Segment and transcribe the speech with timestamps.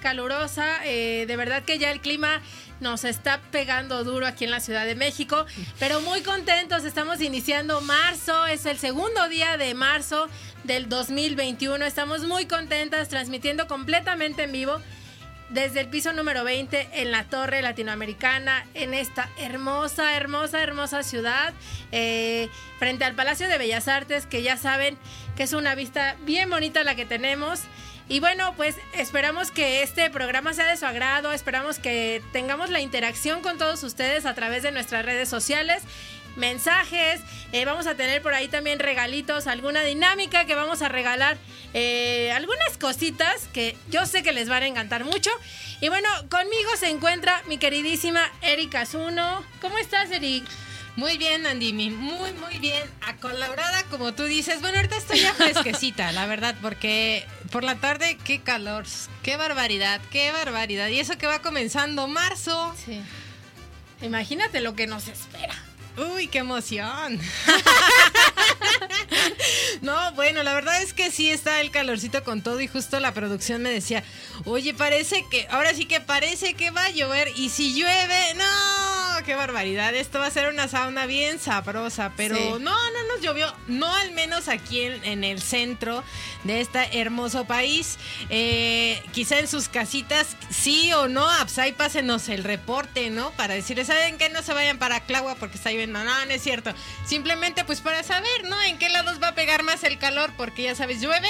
[0.00, 2.40] Calurosa, eh, de verdad que ya el clima
[2.80, 5.46] nos está pegando duro aquí en la Ciudad de México,
[5.78, 10.28] pero muy contentos, estamos iniciando marzo, es el segundo día de marzo
[10.64, 14.80] del 2021, estamos muy contentas transmitiendo completamente en vivo
[15.50, 21.52] desde el piso número 20 en la Torre Latinoamericana, en esta hermosa, hermosa, hermosa ciudad,
[21.92, 22.48] eh,
[22.78, 24.96] frente al Palacio de Bellas Artes, que ya saben
[25.36, 27.60] que es una vista bien bonita la que tenemos.
[28.12, 32.82] Y bueno, pues esperamos que este programa sea de su agrado, esperamos que tengamos la
[32.82, 35.82] interacción con todos ustedes a través de nuestras redes sociales
[36.36, 37.22] mensajes.
[37.52, 41.38] Eh, vamos a tener por ahí también regalitos, alguna dinámica que vamos a regalar,
[41.72, 45.30] eh, algunas cositas que yo sé que les van a encantar mucho.
[45.80, 49.42] Y bueno, conmigo se encuentra mi queridísima Erika Zuno.
[49.62, 50.44] ¿Cómo estás, Eric?
[50.94, 52.82] Muy bien, Andimi, muy, muy bien.
[53.00, 54.60] Acolabrada, como tú dices.
[54.60, 58.84] Bueno, ahorita estoy ya fresquecita, la verdad, porque por la tarde, qué calor,
[59.22, 60.88] qué barbaridad, qué barbaridad.
[60.88, 62.74] Y eso que va comenzando marzo.
[62.84, 63.00] Sí.
[64.02, 65.54] Imagínate lo que nos espera.
[65.96, 67.20] Uy, qué emoción.
[69.82, 73.12] no, bueno, la verdad es que sí está el calorcito con todo y justo la
[73.12, 74.02] producción me decía,
[74.44, 79.24] oye, parece que, ahora sí que parece que va a llover y si llueve, no,
[79.26, 83.54] qué barbaridad, esto va a ser una sauna bien sabrosa, pero no, no nos llovió,
[83.68, 86.02] no al menos aquí en, el centro
[86.44, 87.98] de este hermoso país,
[88.30, 91.26] eh, quizá en sus casitas, sí o no,
[91.58, 93.30] ahí pásenos el reporte, ¿no?
[93.32, 94.30] Para decirles, ¿saben qué?
[94.30, 96.72] No se vayan para Clagua porque está lloviendo no, no, es cierto.
[97.06, 98.60] Simplemente pues para saber, ¿no?
[98.62, 101.28] En qué lados va a pegar más el calor, porque ya sabes, llueve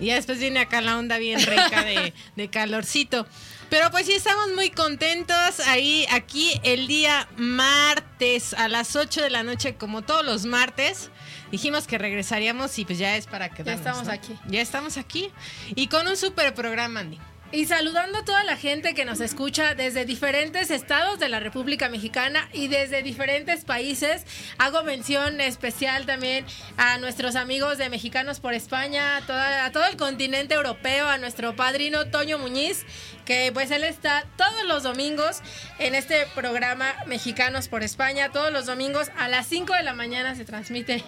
[0.00, 3.26] y ya después viene acá la onda bien rica de, de calorcito.
[3.70, 9.30] Pero pues sí, estamos muy contentos ahí, aquí el día martes a las 8 de
[9.30, 11.10] la noche, como todos los martes.
[11.50, 14.38] Dijimos que regresaríamos y pues ya es para que Ya estamos aquí.
[14.46, 15.30] Ya estamos aquí.
[15.74, 17.18] Y con un super programa, Andy.
[17.50, 21.88] Y saludando a toda la gente que nos escucha desde diferentes estados de la República
[21.88, 24.26] Mexicana y desde diferentes países.
[24.58, 26.44] Hago mención especial también
[26.76, 31.56] a nuestros amigos de Mexicanos por España, a, a todo el continente europeo, a nuestro
[31.56, 32.84] padrino Toño Muñiz,
[33.24, 35.40] que pues él está todos los domingos
[35.78, 38.30] en este programa Mexicanos por España.
[38.30, 41.02] Todos los domingos a las 5 de la mañana se transmite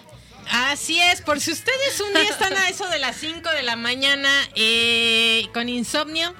[0.49, 3.75] Así es, por si ustedes un día están a eso de las 5 de la
[3.75, 6.33] mañana eh, con insomnio,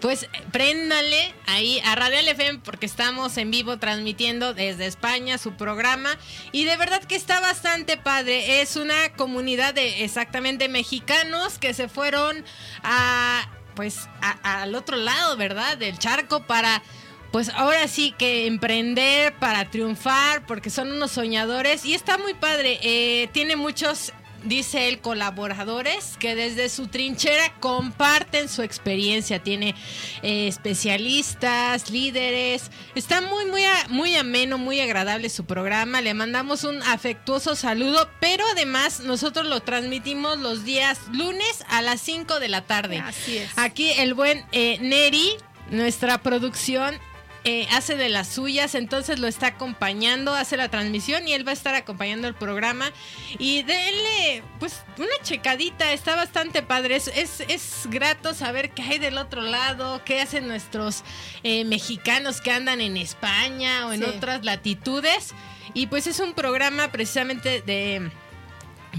[0.00, 6.10] pues préndale ahí a Radial FM porque estamos en vivo transmitiendo desde España su programa
[6.52, 8.60] y de verdad que está bastante padre.
[8.60, 12.44] Es una comunidad de exactamente mexicanos que se fueron
[12.82, 14.08] a pues
[14.42, 15.76] al otro lado, ¿verdad?
[15.78, 16.82] Del charco para
[17.34, 22.78] pues ahora sí que emprender para triunfar, porque son unos soñadores y está muy padre.
[22.80, 24.12] Eh, tiene muchos,
[24.44, 29.40] dice él, colaboradores que desde su trinchera comparten su experiencia.
[29.40, 29.74] Tiene
[30.22, 32.70] eh, especialistas, líderes.
[32.94, 36.02] Está muy, muy, muy ameno, muy agradable su programa.
[36.02, 42.00] Le mandamos un afectuoso saludo, pero además nosotros lo transmitimos los días lunes a las
[42.00, 43.00] 5 de la tarde.
[43.00, 43.50] Así es.
[43.56, 45.34] Aquí el buen eh, Neri
[45.70, 46.94] nuestra producción
[47.46, 51.50] eh, hace de las suyas, entonces lo está acompañando, hace la transmisión y él va
[51.50, 52.90] a estar acompañando el programa.
[53.38, 56.96] Y denle, pues, una checadita, está bastante padre.
[56.96, 61.04] Es, es, grato saber qué hay del otro lado, qué hacen nuestros
[61.42, 65.34] eh, mexicanos que andan en España o en otras latitudes.
[65.74, 68.10] Y pues es un programa precisamente de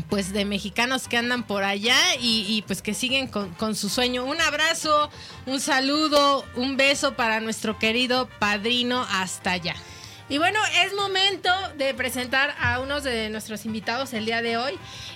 [0.10, 4.26] pues de mexicanos que andan por allá y, pues que siguen con, su sueño.
[4.26, 5.10] Un abrazo,
[5.46, 9.76] un saludo, un beso para nuestro querido padrino hasta allá.
[10.28, 14.74] Y bueno, es momento de presentar a unos de nuestros invitados el día de hoy.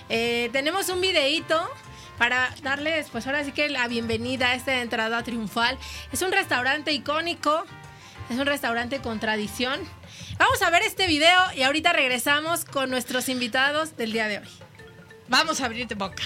[0.08, 1.68] Eh, tenemos un videíto
[2.16, 5.78] para darles, pues ahora sí que la bienvenida a esta entrada triunfal.
[6.12, 7.64] Es un restaurante icónico,
[8.28, 9.80] es un restaurante con tradición.
[10.38, 14.69] Vamos a ver este video y ahorita regresamos con nuestros invitados del día de hoy.
[15.30, 16.24] Vamos a abrirte boca.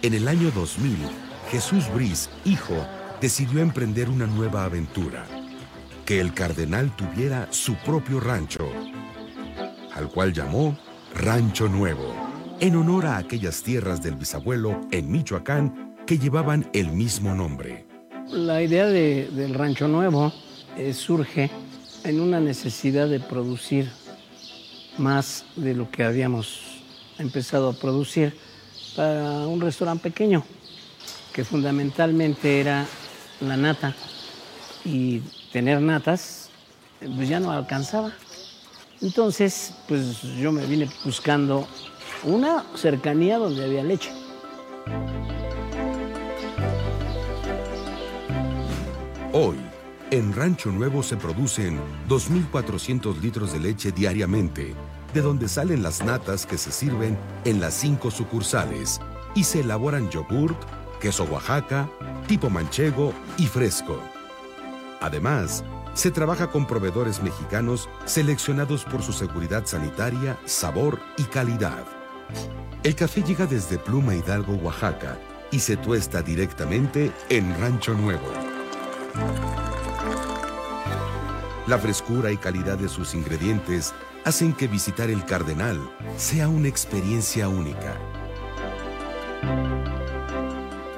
[0.00, 0.96] En el año 2000,
[1.50, 2.74] Jesús Briz, hijo,
[3.20, 5.26] decidió emprender una nueva aventura.
[6.06, 8.66] Que el cardenal tuviera su propio rancho,
[9.94, 10.76] al cual llamó
[11.14, 12.14] Rancho Nuevo,
[12.60, 17.86] en honor a aquellas tierras del bisabuelo en Michoacán que llevaban el mismo nombre.
[18.30, 20.32] La idea del rancho nuevo
[20.78, 21.50] eh, surge
[22.04, 23.90] en una necesidad de producir
[24.98, 26.82] más de lo que habíamos
[27.18, 28.36] empezado a producir
[28.96, 30.44] para un restaurante pequeño,
[31.32, 32.86] que fundamentalmente era
[33.40, 33.94] la nata.
[34.84, 35.20] Y
[35.52, 36.50] tener natas,
[36.98, 38.12] pues ya no alcanzaba.
[39.00, 41.66] Entonces, pues yo me vine buscando
[42.24, 44.10] una cercanía donde había leche.
[49.32, 49.56] Hoy,
[50.12, 54.74] en Rancho Nuevo se producen 2.400 litros de leche diariamente,
[55.14, 57.16] de donde salen las natas que se sirven
[57.46, 59.00] en las cinco sucursales
[59.34, 60.58] y se elaboran yogurt,
[61.00, 61.88] queso Oaxaca,
[62.28, 63.98] tipo manchego y fresco.
[65.00, 65.64] Además,
[65.94, 71.86] se trabaja con proveedores mexicanos seleccionados por su seguridad sanitaria, sabor y calidad.
[72.82, 75.16] El café llega desde Pluma Hidalgo, Oaxaca,
[75.50, 78.28] y se tuesta directamente en Rancho Nuevo.
[81.68, 83.94] La frescura y calidad de sus ingredientes
[84.24, 85.78] hacen que visitar el Cardenal
[86.16, 87.96] sea una experiencia única.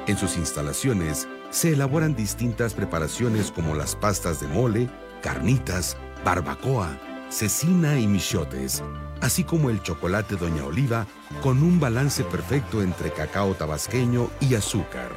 [0.06, 4.88] En sus instalaciones se elaboran distintas preparaciones como las pastas de mole,
[5.22, 8.82] carnitas, barbacoa, cecina y michotes,
[9.20, 11.06] así como el chocolate Doña Oliva
[11.42, 15.10] con un balance perfecto entre cacao tabasqueño y azúcar,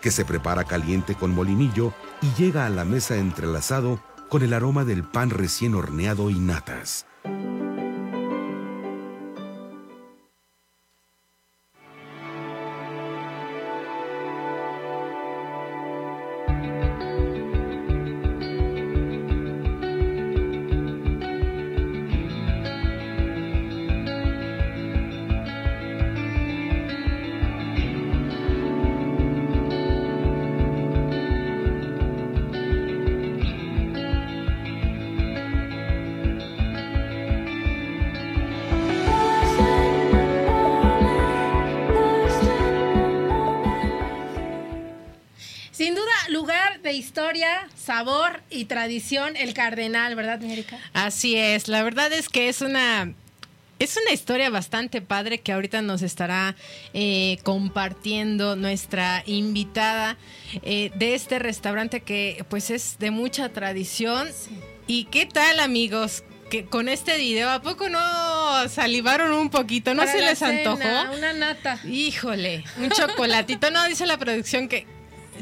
[0.00, 1.92] que se prepara caliente con molinillo
[2.22, 3.98] y llega a la mesa entrelazado
[4.34, 7.06] con el aroma del pan recién horneado y natas.
[48.54, 50.78] Y tradición el cardenal, ¿verdad, Erika?
[50.92, 53.12] Así es, la verdad es que es una
[53.78, 56.54] es una historia bastante padre que ahorita nos estará
[56.92, 60.16] eh, compartiendo nuestra invitada
[60.62, 64.28] eh, de este restaurante que pues es de mucha tradición.
[64.86, 66.22] ¿Y qué tal amigos?
[66.50, 69.92] Que con este video, ¿a poco no salivaron un poquito?
[69.92, 71.12] ¿No se les antojó?
[71.16, 71.80] Una nata.
[71.84, 73.70] Híjole, un chocolatito.
[73.70, 74.86] No, dice la producción que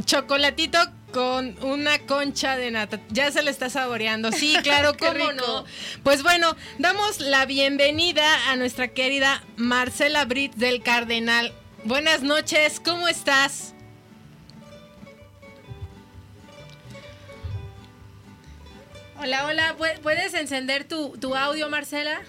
[0.04, 0.78] chocolatito
[1.12, 3.00] con una concha de nata.
[3.10, 4.32] Ya se le está saboreando.
[4.32, 5.64] Sí, claro, cómo no.
[6.02, 11.52] Pues bueno, damos la bienvenida a nuestra querida Marcela Brit del Cardenal.
[11.84, 13.74] Buenas noches, ¿cómo estás?
[19.20, 22.22] Hola, hola, ¿puedes encender tu, audio, Marcela?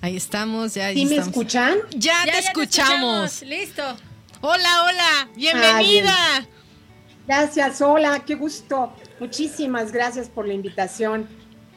[0.00, 0.92] Ahí estamos, ya.
[0.92, 1.76] ¿Y me escuchan?
[1.90, 3.42] Ya, te escuchamos.
[3.42, 3.96] Listo.
[4.40, 6.46] Hola, hola, bienvenida.
[7.26, 8.92] gracias, hola, qué gusto.
[9.18, 11.28] Muchísimas gracias por la invitación.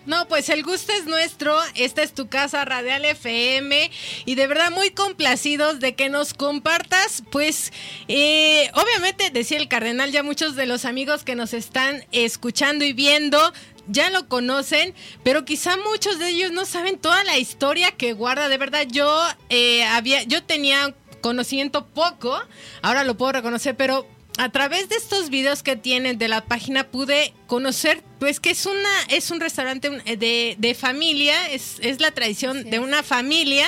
[0.05, 1.57] No, pues el gusto es nuestro.
[1.73, 3.89] Esta es tu casa Radial FM
[4.25, 7.23] y de verdad muy complacidos de que nos compartas.
[7.31, 7.73] Pues,
[8.07, 12.93] eh, obviamente, decía el cardenal, ya muchos de los amigos que nos están escuchando y
[12.93, 13.39] viendo
[13.87, 18.49] ya lo conocen, pero quizá muchos de ellos no saben toda la historia que guarda.
[18.49, 22.37] De verdad, yo eh, había, yo tenía conocimiento poco,
[22.81, 24.05] ahora lo puedo reconocer, pero
[24.37, 28.65] a través de estos videos que tienen de la página pude conocer pues que es
[28.65, 33.65] una es un restaurante de, de familia es, es, la tradición de una familia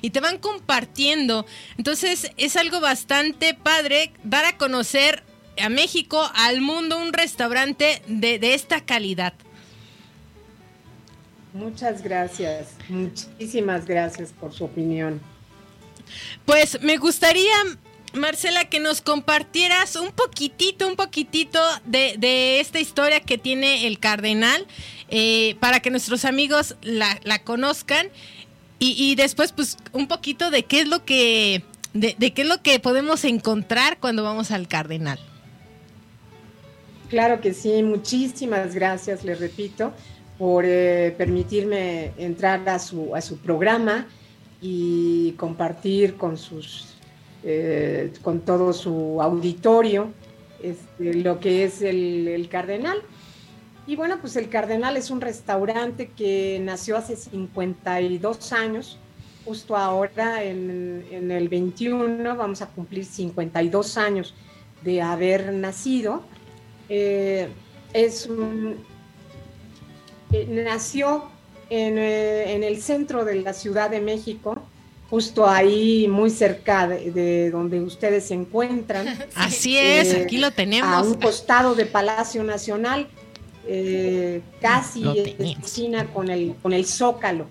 [0.00, 1.46] y te van compartiendo.
[1.76, 5.22] Entonces es algo bastante padre dar a conocer
[5.62, 9.34] a México al mundo un restaurante de, de esta calidad.
[11.52, 12.74] Muchas gracias.
[12.88, 15.20] Muchísimas gracias por su opinión
[16.44, 17.54] pues me gustaría,
[18.14, 24.66] Marcela, que nos compartieras un poquitito, un poquitito de, esta historia que tiene el cardenal,
[25.08, 28.08] eh, para que nuestros amigos la, conozcan.
[28.78, 31.64] Y, después, pues, un poquito de qué es lo que.
[31.94, 35.18] De, qué es lo que podemos encontrar cuando vamos al cardenal.
[37.08, 39.94] Claro que sí, muchísimas gracias, le repito,
[40.38, 44.06] por eh, permitirme entrar a su, a su programa
[44.68, 46.96] y compartir con sus
[47.44, 50.12] eh, con todo su auditorio
[50.60, 53.00] este, lo que es el, cardenal.
[53.86, 58.98] Y bueno, pues el Cardenal es un restaurante que nació hace 52 años,
[59.44, 64.34] justo ahora en, el 21 vamos a cumplir 52 años
[64.82, 66.24] de haber nacido.
[66.88, 67.48] Eh,
[67.92, 68.28] es
[70.32, 71.35] eh, nació
[71.70, 74.62] eh, en, el centro de la Ciudad de México,
[75.10, 79.06] justo ahí muy cerca de, donde ustedes se encuentran.
[79.34, 80.90] Así es, aquí lo tenemos.
[80.90, 83.08] A un costado de Palacio Nacional,
[84.60, 85.04] casi
[85.38, 87.46] esquina con el, con el Zócalo,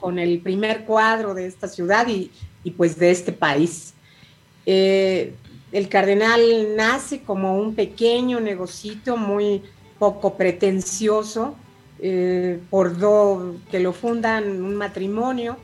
[0.00, 2.30] con el primer cuadro de esta ciudad y,
[2.72, 3.94] pues de este país.
[4.66, 6.40] el cardenal
[6.76, 9.62] nace como un pequeño negocito muy
[10.00, 11.54] poco pretencioso,
[12.04, 15.56] eh, por do, que lo fundan un matrimonio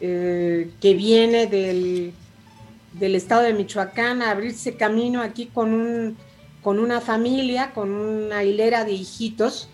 [0.00, 2.12] eh, que viene del,
[2.92, 6.16] del, estado de Michoacán a abrirse camino aquí con, un,
[6.62, 9.68] con una familia, con una hilera de hijitos,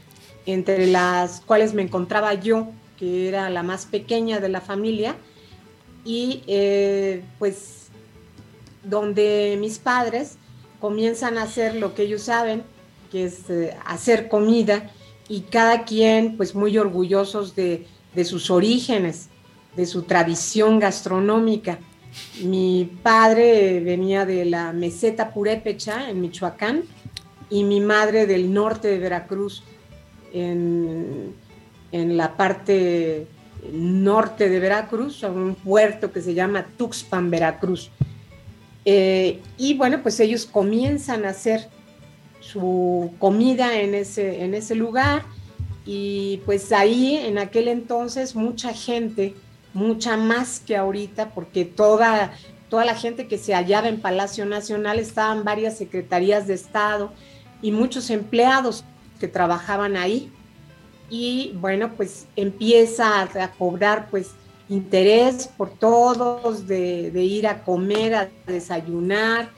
[0.47, 5.16] entre las cuales me encontraba yo, que era la más pequeña de la familia,
[6.02, 7.88] y eh, pues
[8.85, 10.38] donde mis padres
[10.80, 12.62] comienzan a hacer lo que ellos saben,
[13.12, 13.42] que es
[13.85, 14.90] hacer comida,
[15.30, 17.87] y cada quien pues muy orgullosos de,
[18.25, 19.28] sus orígenes,
[19.76, 21.78] de su tradición gastronómica.
[22.42, 26.82] Mi padre venía de la meseta purépecha en Michoacán
[27.49, 29.62] y mi madre del norte de Veracruz,
[30.32, 31.32] en,
[31.92, 33.28] la parte
[33.72, 37.92] norte de Veracruz, a un puerto que se llama Tuxpan, Veracruz.
[38.84, 41.68] Eh, y bueno, pues ellos comienzan a hacer
[42.52, 45.25] su comida en ese, en ese lugar
[45.87, 49.35] y pues ahí en aquel entonces mucha gente,
[49.73, 52.33] mucha más que ahorita, porque toda,
[52.69, 57.12] toda la gente que se hallaba en Palacio Nacional estaban varias secretarías de Estado
[57.62, 58.85] y muchos empleados
[59.19, 60.30] que trabajaban ahí.
[61.09, 64.30] Y bueno, pues empieza a, cobrar pues
[64.69, 69.50] interés por todos de, ir a comer, a desayunar.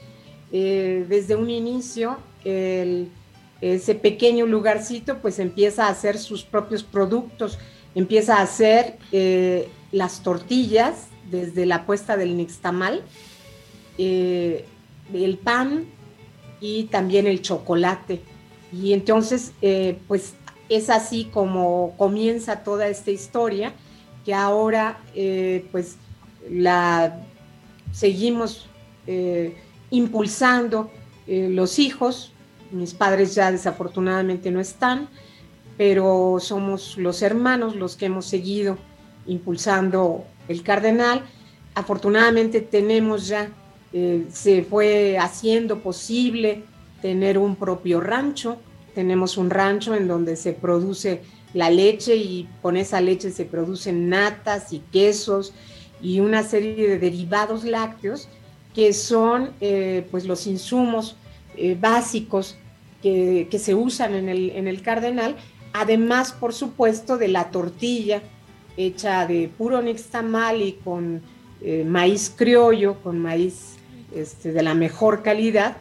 [0.55, 7.59] Eh, desde un inicio ese pequeño lugarcito pues empieza a hacer sus propios productos,
[7.95, 13.03] empieza a hacer eh, las tortillas desde la puesta del nixtamal,
[13.99, 14.67] eh,
[15.15, 15.87] el pan
[16.61, 18.21] y también el chocolate.
[18.73, 20.35] Y entonces eh, pues
[20.69, 23.73] es así como comienza toda esta historia
[24.25, 25.01] que ahora
[25.73, 25.97] pues
[26.49, 27.21] la
[27.93, 28.67] seguimos
[29.91, 30.91] impulsando
[31.27, 32.33] los hijos
[32.73, 35.09] mis padres ya desafortunadamente no están,
[35.77, 38.79] pero somos los hermanos los que hemos seguido
[39.27, 41.23] impulsando el cardenal.
[41.75, 43.51] Afortunadamente tenemos ya,
[43.93, 46.65] eh, se fue haciendo posible
[47.01, 48.59] tener un propio rancho.
[48.95, 51.23] Tenemos un rancho en donde se produce
[51.55, 55.53] la leche y con esa leche se producen natas y quesos
[56.01, 58.29] y una serie de derivados lácteos
[58.75, 61.17] que son eh, pues los insumos
[61.57, 62.57] eh, básicos
[63.03, 65.37] que, se usan en el, en el cardenal,
[65.73, 68.23] además, por supuesto, de la tortilla
[68.77, 71.21] hecha de puro nixtamal y con
[71.61, 73.77] eh, maíz criollo, con maíz
[74.15, 75.77] este, de la mejor calidad,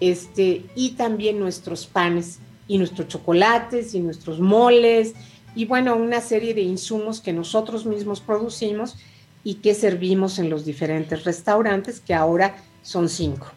[0.00, 5.14] este, y también nuestros panes y nuestros chocolates y nuestros moles
[5.54, 8.96] y bueno, una serie de insumos que nosotros mismos producimos
[9.44, 13.52] y que servimos en los diferentes restaurantes, que ahora son cinco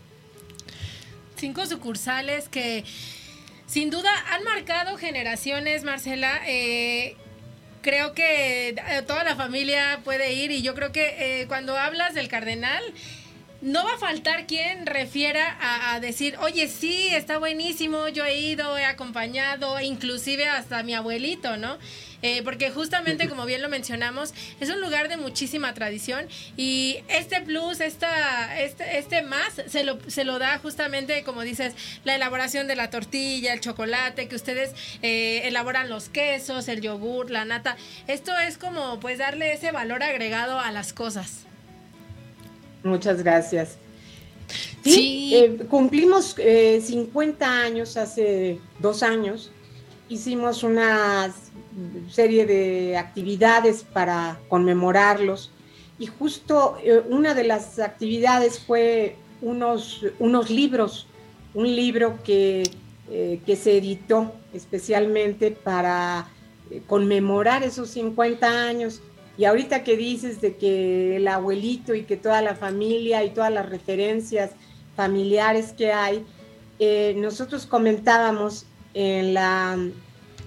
[1.38, 2.84] cinco sucursales que
[3.66, 6.42] sin duda han marcado generaciones, Marcela.
[6.48, 7.16] Eh,
[7.82, 8.76] creo que eh,
[9.06, 12.84] toda la familia puede ir y yo creo que eh, cuando hablas del cardenal,
[13.62, 15.58] no va a faltar quien refiera
[15.92, 21.58] a, decir, oye, sí, está buenísimo, yo he ido, he acompañado, inclusive hasta mi abuelito,
[21.58, 21.78] ¿no?
[22.22, 27.42] Eh, porque justamente, como bien lo mencionamos, es un lugar de muchísima tradición y este
[27.42, 31.74] plus, esta, este, este más, se lo, se lo da justamente, como dices,
[32.04, 37.30] la elaboración de la tortilla, el chocolate, que ustedes eh, elaboran los quesos, el yogur,
[37.30, 37.78] la nata.
[38.08, 41.48] Esto es como, pues, darle ese valor agregado a las cosas.
[42.88, 43.78] Muchas gracias.
[44.84, 49.52] Sí, eh, cumplimos 50 eh, años hace dos años.
[50.10, 51.34] Hicimos una
[52.10, 55.52] serie de actividades para conmemorarlos
[56.00, 61.08] y justo eh, una de las actividades fue unos, unos libros,
[61.54, 62.64] un libro que,
[63.10, 66.28] que se editó especialmente para
[66.88, 69.02] conmemorar esos 50 años
[69.38, 73.54] y ahorita que dices de que el abuelito y que toda la familia y todas
[73.54, 74.52] las referencias
[74.96, 76.26] familiares que hay,
[76.80, 78.66] eh, nosotros comentábamos
[78.96, 79.78] en la,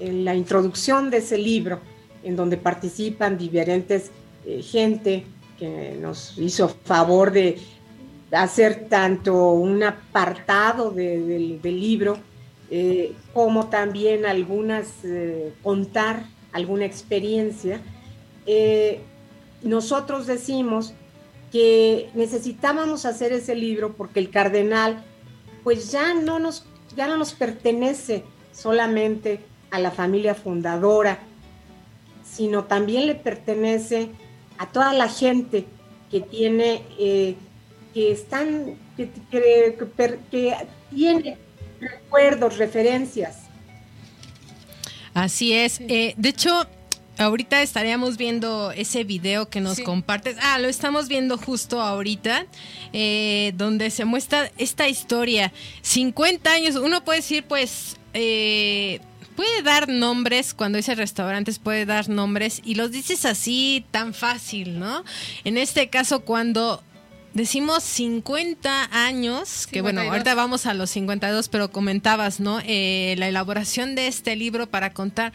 [0.01, 1.79] en la introducción de ese libro,
[2.25, 4.11] en donde participan diferentes
[4.45, 5.25] eh, gente
[5.57, 7.59] que nos hizo favor de
[8.33, 12.19] hacer tanto un apartado del libro
[12.71, 14.89] eh, como también algunas,
[15.63, 17.81] contar alguna experiencia.
[19.63, 20.95] Nosotros decimos
[21.53, 25.05] que necesitábamos hacer ese libro porque el cardenal
[25.65, 26.65] pues ya no nos,
[26.97, 31.19] ya no nos pertenece solamente a la familia fundadora,
[32.25, 34.11] sino también le pertenece
[34.59, 35.67] a toda la gente
[36.11, 37.37] que tiene, eh,
[37.95, 39.11] que están, que,
[40.91, 41.39] tiene
[41.81, 43.39] recuerdos, referencias.
[45.15, 45.81] Así es.
[45.81, 46.67] Eh, de hecho,
[47.19, 50.37] ahorita estaríamos viendo ese video que nos compartes.
[50.41, 52.47] Ah, lo estamos viendo justo ahorita,
[52.93, 55.53] eh, donde se muestra esta historia.
[55.83, 59.01] 50 años, uno puede decir, pues, eh,
[59.37, 64.79] puede dar nombres, cuando dice restaurantes puede dar nombres y los dices así tan fácil,
[64.79, 65.05] ¿no?
[65.45, 66.83] En este caso, cuando
[67.33, 72.61] decimos 50 años, que bueno, ahorita vamos a los 52, pero comentabas, ¿no?
[72.65, 75.33] Eh, la elaboración de este libro para contar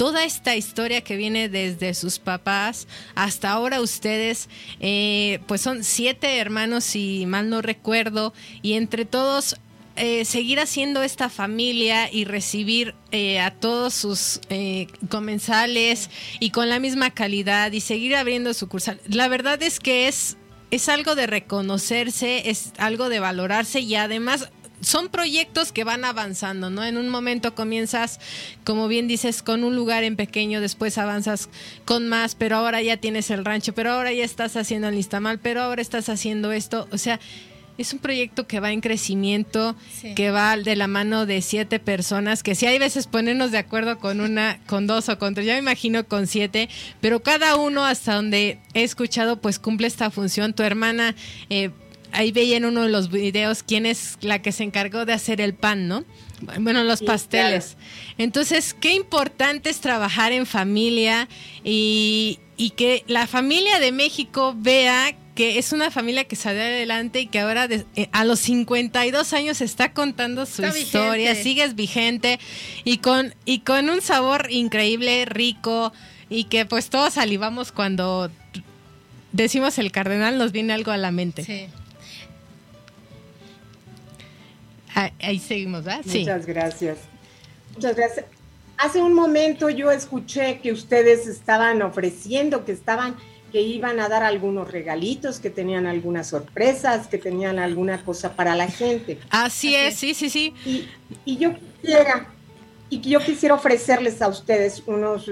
[0.00, 4.48] toda esta historia que viene desde sus papás hasta ahora ustedes,
[4.80, 9.56] eh, pues son siete hermanos, si mal no recuerdo, y entre todos
[9.96, 14.40] eh, seguir haciendo esta familia y recibir eh, a todos sus
[15.10, 19.02] comensales y con la misma calidad y seguir abriendo sucursal.
[19.06, 20.38] La verdad es que es,
[20.70, 24.48] es algo de reconocerse, es algo de valorarse y además
[24.80, 26.84] son proyectos que van avanzando, ¿no?
[26.84, 28.20] En un momento comienzas,
[28.64, 31.48] como bien dices, con un lugar en pequeño, después avanzas
[31.84, 35.38] con más, pero ahora ya tienes el rancho, pero ahora ya estás haciendo el listamal,
[35.38, 37.20] pero ahora estás haciendo esto, o sea,
[37.80, 39.74] es un proyecto que va en crecimiento,
[40.14, 43.98] que va de la mano de siete personas, que si hay veces ponernos de acuerdo
[43.98, 46.68] con una, con dos o con tres, ya me imagino con siete,
[47.00, 50.52] pero cada uno hasta donde he escuchado pues cumple esta función.
[50.52, 51.14] Tu hermana,
[51.48, 51.70] eh,
[52.12, 55.40] ahí veía en uno de los videos quién es la que se encargó de hacer
[55.40, 56.04] el pan, ¿no?
[56.58, 57.76] Bueno, los pasteles.
[58.18, 61.28] Entonces, qué importante es trabajar en familia
[61.64, 67.20] y, y que la familia de México vea que es una familia que salió adelante
[67.20, 72.38] y que ahora eh, a los 52 años está contando su historia, sigues vigente
[72.84, 75.92] y con, y con un sabor increíble, rico
[76.28, 78.30] y que pues todos salivamos cuando
[79.32, 81.44] decimos el cardenal, nos viene algo a la mente.
[81.44, 81.68] Sí.
[84.94, 86.04] Ahí seguimos, ¿verdad?
[86.04, 86.98] Muchas gracias.
[87.74, 88.26] Muchas gracias.
[88.76, 93.16] Hace un momento yo escuché que ustedes estaban ofreciendo, que estaban
[93.50, 98.54] que iban a dar algunos regalitos, que tenían algunas sorpresas, que tenían alguna cosa para
[98.54, 99.18] la gente.
[99.30, 100.54] Así, es, sí, sí, sí.
[101.24, 102.28] Y, yo quisiera,
[102.88, 105.28] y yo quisiera ofrecerles a ustedes unos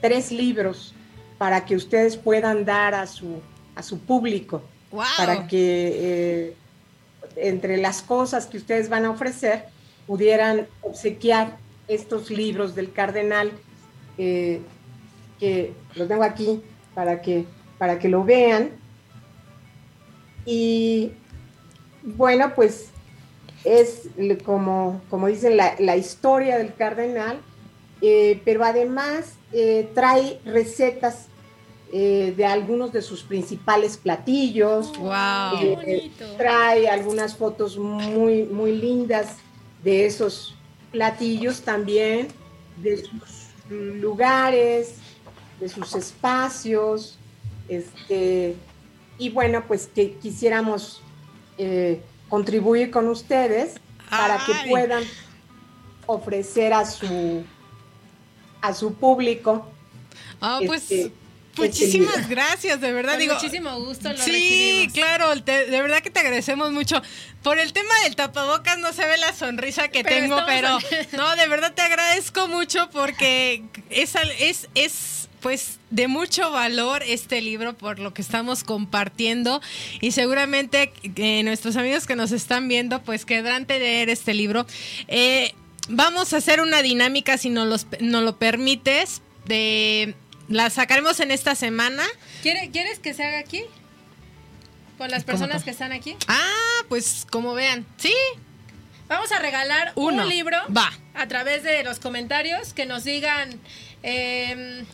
[0.00, 0.94] tres libros
[1.38, 3.40] para que ustedes puedan dar a su,
[3.74, 4.62] a su público,
[5.16, 6.56] para que eh,
[7.40, 9.64] entre las cosas que ustedes van a ofrecer
[10.06, 13.52] pudieran obsequiar estos libros del cardenal.
[14.16, 14.60] Eh,
[15.38, 16.62] que lo tengo aquí
[16.94, 17.44] para que,
[17.78, 18.70] para que lo vean.
[20.44, 21.12] Y
[22.02, 22.90] bueno, pues
[23.64, 24.08] es
[24.44, 27.40] como, como dicen la, historia del cardenal,
[28.00, 31.26] eh, pero además eh, trae recetas
[31.92, 34.96] eh, de algunos de sus principales platillos.
[34.98, 35.78] Wow.
[36.36, 39.36] trae algunas fotos muy, muy lindas
[39.82, 40.54] de esos
[40.90, 42.28] platillos también,
[42.82, 44.96] de sus lugares,
[45.60, 47.18] de sus espacios,
[47.68, 48.56] este,
[49.18, 51.02] y bueno, pues que quisiéramos
[51.58, 53.74] eh, contribuir con ustedes
[54.10, 55.04] para que puedan
[56.06, 57.44] ofrecer a su
[58.60, 59.66] a su público.
[60.40, 61.12] Ah, pues este,
[61.58, 63.18] muchísimas gracias, de verdad.
[63.18, 64.12] Con muchísimo gusto.
[64.12, 67.02] Lo sí, claro, de verdad que te agradecemos mucho.
[67.42, 70.78] Por el tema del tapabocas no se ve la sonrisa que tengo, pero
[71.12, 77.40] no, de verdad te agradezco mucho porque es, es, es pues de mucho valor este
[77.40, 79.60] libro por lo que estamos compartiendo
[80.00, 84.66] y seguramente eh, nuestros amigos que nos están viendo pues quedarán de leer este libro.
[85.06, 85.54] Eh,
[85.88, 90.14] vamos a hacer una dinámica si nos, lo permites de
[90.48, 92.04] la sacaremos en esta semana.
[92.42, 93.64] ¿Quieres que se haga aquí?
[94.96, 96.16] Con las personas que están aquí.
[96.26, 97.86] Ah, pues como vean.
[97.98, 98.14] Sí.
[99.08, 100.92] Vamos a regalar un libro Va.
[101.14, 103.58] a través de los comentarios que nos digan
[104.02, 104.84] eh,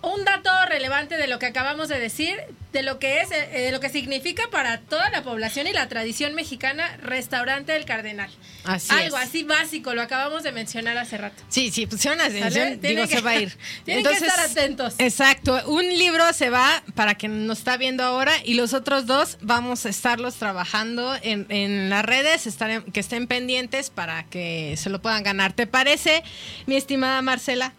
[0.00, 2.36] un dato relevante de lo que acabamos de decir,
[2.72, 5.88] de lo que es, eh, de lo que significa para toda la población y la
[5.88, 8.30] tradición mexicana, restaurante del Cardenal.
[8.64, 9.24] Así Algo es.
[9.24, 11.42] así básico, lo acabamos de mencionar hace rato.
[11.48, 13.56] Sí, sí, pusieron atención, digo, Tienen se que- va a ir.
[13.84, 14.94] tienen que estar atentos.
[14.98, 19.38] Exacto, un libro se va para quien nos está viendo ahora y los otros dos
[19.40, 24.90] vamos a estarlos trabajando en, en las redes, estar, que estén pendientes para que se
[24.90, 25.54] lo puedan ganar.
[25.54, 26.22] ¿Te parece,
[26.66, 27.72] mi estimada Marcela?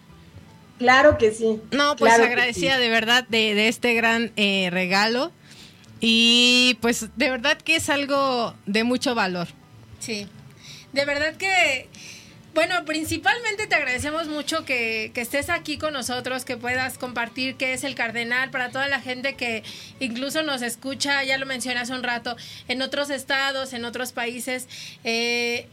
[0.79, 1.61] Claro que sí.
[1.71, 2.81] No, pues claro agradecida sí.
[2.81, 5.31] de verdad de, de este gran eh, regalo
[5.99, 9.47] y pues de verdad que es algo de mucho valor.
[9.99, 10.27] Sí,
[10.93, 11.89] de verdad que,
[12.53, 17.73] bueno, principalmente te agradecemos mucho que, que estés aquí con nosotros, que puedas compartir qué
[17.73, 19.63] es el Cardenal para toda la gente que
[19.99, 22.37] incluso nos escucha, ya lo mencioné hace un rato,
[22.69, 24.69] en otros estados, en otros países,
[25.03, 25.67] eh,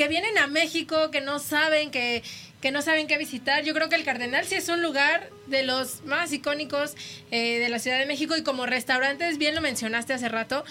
[0.00, 2.22] que vienen a México, que no saben que
[2.62, 3.64] que no saben qué visitar.
[3.64, 6.94] Yo creo que el Cardenal sí es un lugar de los más icónicos
[7.30, 10.64] eh, de la Ciudad de México y como restaurantes, bien lo mencionaste hace rato,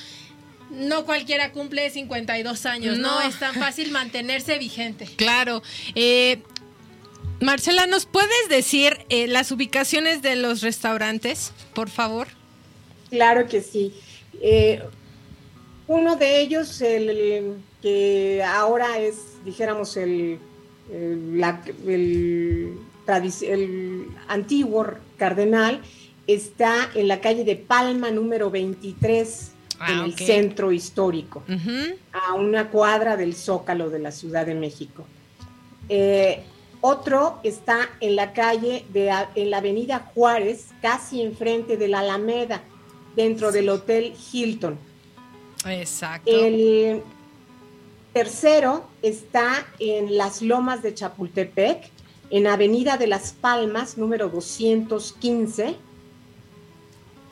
[0.71, 3.21] no cualquiera cumple 52 años, no, No.
[3.21, 5.05] es tan fácil mantenerse vigente.
[5.15, 5.61] Claro.
[5.93, 6.41] Eh,
[7.39, 12.29] Marcela, ¿nos puedes decir eh, las ubicaciones de los restaurantes, por favor?
[13.11, 13.93] Claro que sí.
[14.41, 14.81] Eh,
[15.85, 20.37] uno de ellos, el, el que ahora es, dijéramos, el,
[20.91, 21.61] el, la-
[23.41, 24.85] el antiguo
[25.17, 25.81] cardenal,
[26.27, 31.41] está en la calle de Palma número 23, Ah, en el centro histórico.
[32.11, 35.05] A una cuadra del Zócalo de la Ciudad de México.
[35.87, 36.43] Eh,
[36.81, 42.61] otro está en la calle, de, en la avenida Juárez, casi enfrente de la Alameda,
[43.15, 44.77] dentro del Hotel Hilton.
[45.65, 46.29] Exacto.
[46.29, 47.01] El
[48.19, 51.89] tercero está en las Lomas de Chapultepec,
[52.29, 55.77] en Avenida de las Palmas, número 215.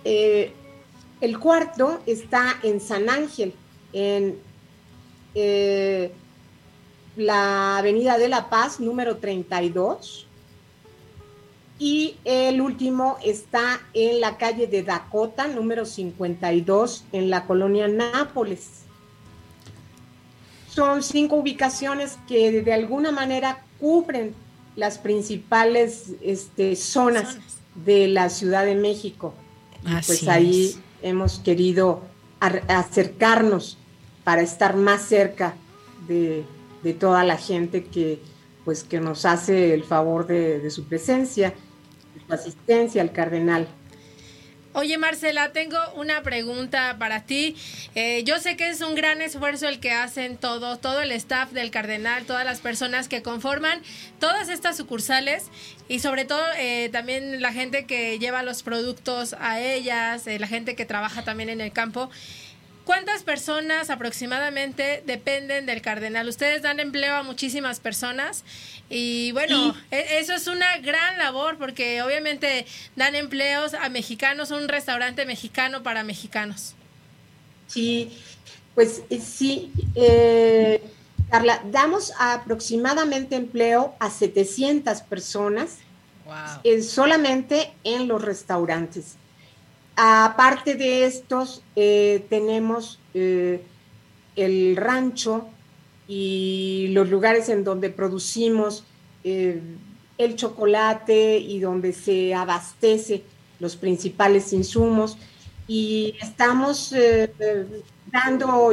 [0.06, 0.54] Eh,
[1.20, 3.54] el cuarto está en San Ángel,
[3.92, 4.40] en
[5.36, 6.10] eh,
[7.18, 10.26] la Avenida de la Paz, número 32.
[11.80, 18.87] Y el último está en la calle de Dakota, número 52, en la colonia Nápoles.
[20.78, 24.36] Son cinco ubicaciones que de alguna manera cubren
[24.76, 27.58] las principales este, zonas Zonas.
[27.84, 29.34] de la Ciudad de México.
[29.84, 30.80] Así pues ahí es.
[31.02, 32.02] hemos querido
[32.40, 33.80] ar- acercarnos
[34.24, 35.56] para estar más cerca
[36.08, 36.44] de,
[36.84, 38.20] de toda la gente que
[38.64, 41.56] pues que nos hace el favor de, de su presencia,
[42.14, 43.68] de su asistencia al cardenal.
[44.80, 47.56] Oye Marcela, tengo una pregunta para ti.
[47.96, 51.50] Eh, yo sé que es un gran esfuerzo el que hacen todos, todo el staff
[51.50, 53.82] del Cardenal, todas las personas que conforman
[54.20, 55.46] todas estas sucursales
[55.88, 60.46] y sobre todo eh, también la gente que lleva los productos a ellas, eh, la
[60.46, 62.12] gente que trabaja también en el campo.
[62.88, 66.26] ¿Cuántas personas aproximadamente dependen del Cardenal?
[66.30, 68.46] Ustedes dan empleo a muchísimas personas
[68.90, 74.70] y bueno, e- eso es una gran labor porque obviamente dan empleos a mexicanos, un
[74.70, 76.76] restaurante mexicano para mexicanos.
[77.68, 78.18] Sí,
[78.74, 80.82] pues eh, sí, eh,
[81.30, 85.80] Carla, damos aproximadamente empleo a 700 personas
[86.26, 86.36] Wow.
[86.64, 89.16] eh, solamente en los restaurantes.
[90.00, 93.64] Aparte de estos, eh, tenemos eh,
[94.36, 95.48] el rancho
[96.08, 98.84] y los lugares en donde producimos
[99.24, 99.60] eh,
[100.20, 103.24] el chocolate y donde se abastece
[103.60, 105.18] los principales insumos.
[105.68, 107.32] Y estamos eh,
[108.12, 108.72] dando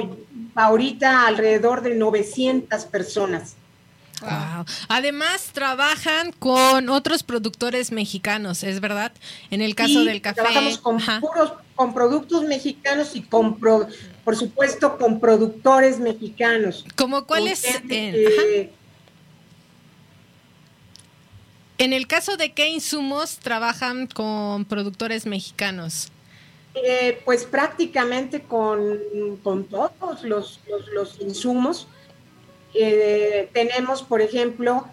[0.55, 3.57] ahorita alrededor de 900 personas.
[4.25, 4.65] Wow.
[4.89, 9.13] Además, trabajan con otros productores mexicanos, ¿es verdad?
[9.51, 10.41] En el caso Sí, del café.
[10.41, 11.21] Trabajamos con, Ajá.
[11.21, 13.87] puros, con productos mexicanos y con, pro-
[14.25, 16.85] por supuesto, con productores mexicanos.
[16.97, 17.63] ¿Cómo cuál Con es?
[17.63, 18.71] gente
[21.79, 26.09] En, el caso de qué insumos trabajan con productores mexicanos.
[26.75, 28.99] Eh, pues prácticamente con,
[29.43, 31.87] con todos los, los- los insumos.
[32.75, 34.87] Eh, tenemos, por ejemplo,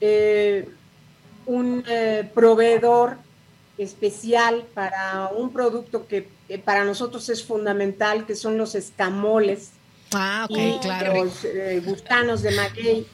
[0.00, 0.68] eh,
[1.46, 3.16] un eh, proveedor
[3.76, 6.28] especial para un producto que
[6.64, 9.70] para nosotros es fundamental, que son los escamoles
[10.12, 11.24] Ah, ok, y claro.
[11.24, 11.44] los
[11.84, 13.06] gusanos de maguey.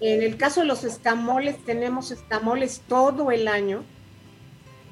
[0.00, 3.84] En el caso de los escamoles, tenemos escamoles todo el año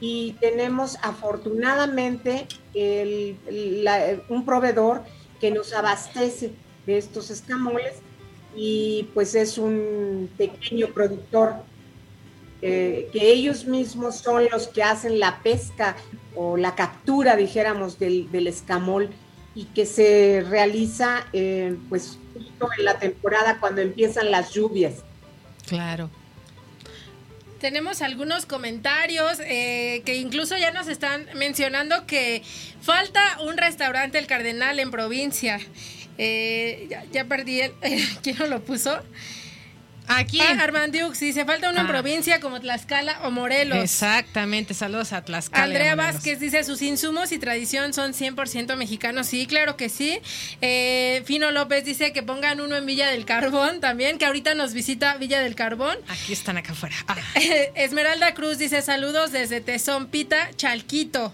[0.00, 3.37] y tenemos afortunadamente el-
[3.84, 5.02] la- un proveedor
[5.40, 6.52] que nos abastece
[6.87, 7.94] de estos escamoles
[8.61, 11.55] y pues es un pequeño productor
[12.61, 15.97] eh, que ellos mismos son los que hacen la pesca
[16.35, 19.11] o la captura, dijéramos, del, escamol
[19.55, 25.05] y que se realiza eh, pues justo en la temporada cuando empiezan las lluvias.
[25.66, 26.11] Claro.
[27.61, 32.42] Tenemos algunos comentarios eh, que incluso ya nos están mencionando que
[32.81, 35.61] falta un restaurante El Cardenal en provincia.
[36.18, 37.72] Ya, ya, perdí el...
[38.22, 39.00] ¿Quién no lo puso?
[40.09, 40.40] Aquí.
[40.40, 41.87] Ah, Armandiux, dice, falta en ah.
[41.87, 43.78] provincia como Tlaxcala o Morelos.
[43.78, 45.64] Exactamente, saludos a Tlaxcala.
[45.64, 49.26] Andrea Vázquez dice, sus insumos y tradición son 100% mexicanos.
[49.26, 50.18] Sí, claro que sí.
[50.62, 54.72] Eh, Fino López dice que pongan uno en Villa del Carbón también, que ahorita nos
[54.72, 55.98] visita Villa del Carbón.
[56.09, 56.96] Aquí están acá afuera.
[57.11, 57.16] Ah.
[57.74, 59.62] Esmeralda Cruz dice, saludos desde
[60.11, 61.33] Pita, Chalquito.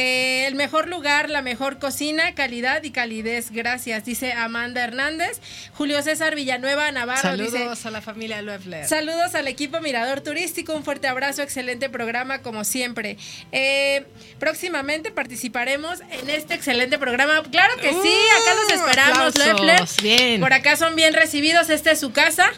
[0.00, 3.50] Eh, el mejor lugar, la mejor cocina, calidad y calidez.
[3.50, 5.40] Gracias, dice Amanda Hernández.
[5.74, 8.40] Julio César Villanueva Navarro saludos a la familia
[8.86, 13.16] Saludos al equipo Mirador Turístico, un fuerte abrazo, excelente programa como siempre.
[13.50, 14.06] Eh,
[14.38, 17.42] próximamente participaremos en este excelente programa.
[17.50, 20.40] Claro que sí, acá los uh, esperamos, Bien.
[20.40, 22.52] Por acá son bien recibidos, esta es su casa.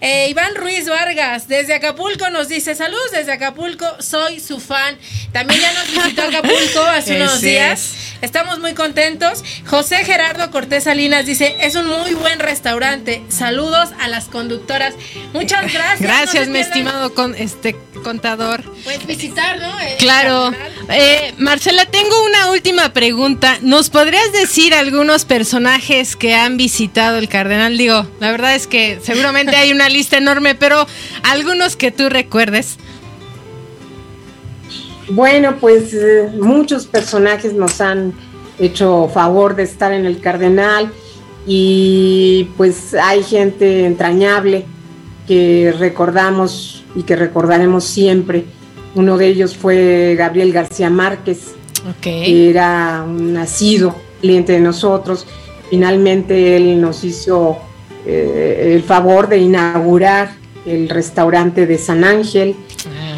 [0.00, 4.96] Eh, Iván Ruiz Vargas, desde Acapulco, nos dice, saludos desde Acapulco, soy su fan.
[5.32, 7.94] También ya nos visitó Acapulco hace unos días.
[8.22, 9.44] Estamos muy contentos.
[9.66, 13.22] José Gerardo Cortés Salinas dice, es un muy buen restaurante.
[13.28, 14.94] Saludos a las conductoras
[15.32, 16.00] Muchas gracias.
[16.00, 18.62] Gracias, mi estimado con este contador.
[18.84, 19.72] Puedes visitar, ¿no?
[19.98, 20.52] claro.
[20.88, 23.58] Eh, Marcela, tengo una última pregunta.
[23.62, 27.76] ¿Nos podrías decir algunos personajes que han visitado el Cardenal?
[27.76, 30.86] Digo, la verdad es que seguramente hay una lista enorme, pero
[31.22, 32.78] algunos que tú recuerdes.
[35.08, 38.12] Bueno, pues eh, muchos personajes nos han
[38.58, 40.90] hecho favor de estar en el Cardenal
[41.46, 44.64] y pues hay gente entrañable
[45.28, 48.44] que recordamos y que recordaremos siempre.
[48.94, 51.54] Uno de ellos fue Gabriel García Márquez,
[52.00, 55.26] que era un nacido cliente de nosotros.
[55.70, 57.58] Finalmente él nos hizo
[58.06, 60.32] eh, el favor de inaugurar
[60.64, 62.56] el restaurante de San Ángel.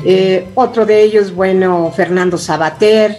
[0.04, 3.18] Eh, otro de ellos, bueno, Fernando Sabater,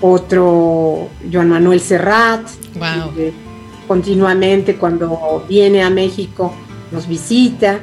[0.00, 2.48] otro Joan Manuel Serrat.
[3.16, 3.32] Eh,
[3.86, 6.54] continuamente cuando viene a México
[6.90, 7.80] nos visita.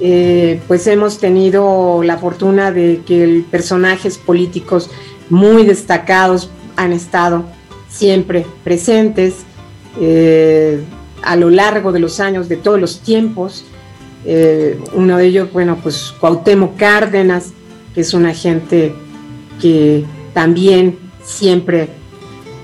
[0.00, 4.90] Eh, pues hemos tenido la fortuna de que personajes políticos
[5.30, 7.44] muy destacados han estado
[7.88, 9.44] siempre presentes
[10.00, 10.82] eh,
[11.22, 13.64] a lo largo de los años, de todos los tiempos.
[14.24, 17.52] Eh, uno de ellos, bueno, pues Cuauhtémoc Cárdenas,
[17.94, 18.94] que es una gente
[19.60, 21.88] que también siempre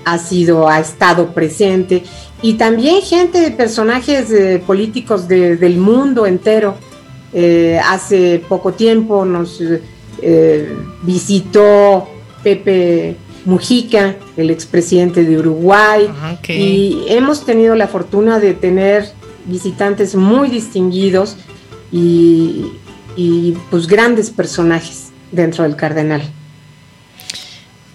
[0.05, 2.03] ha sido, ha estado presente,
[2.41, 4.27] y también gente, de personajes
[4.65, 6.75] políticos del mundo entero,
[7.33, 9.61] eh, hace poco tiempo nos
[10.21, 12.07] eh, visitó
[12.43, 19.11] Pepe Mujica, el expresidente de Uruguay, ah, y hemos tenido la fortuna de tener
[19.45, 21.37] visitantes muy distinguidos
[21.91, 22.71] y,
[23.15, 26.21] y pues grandes personajes dentro del Cardenal.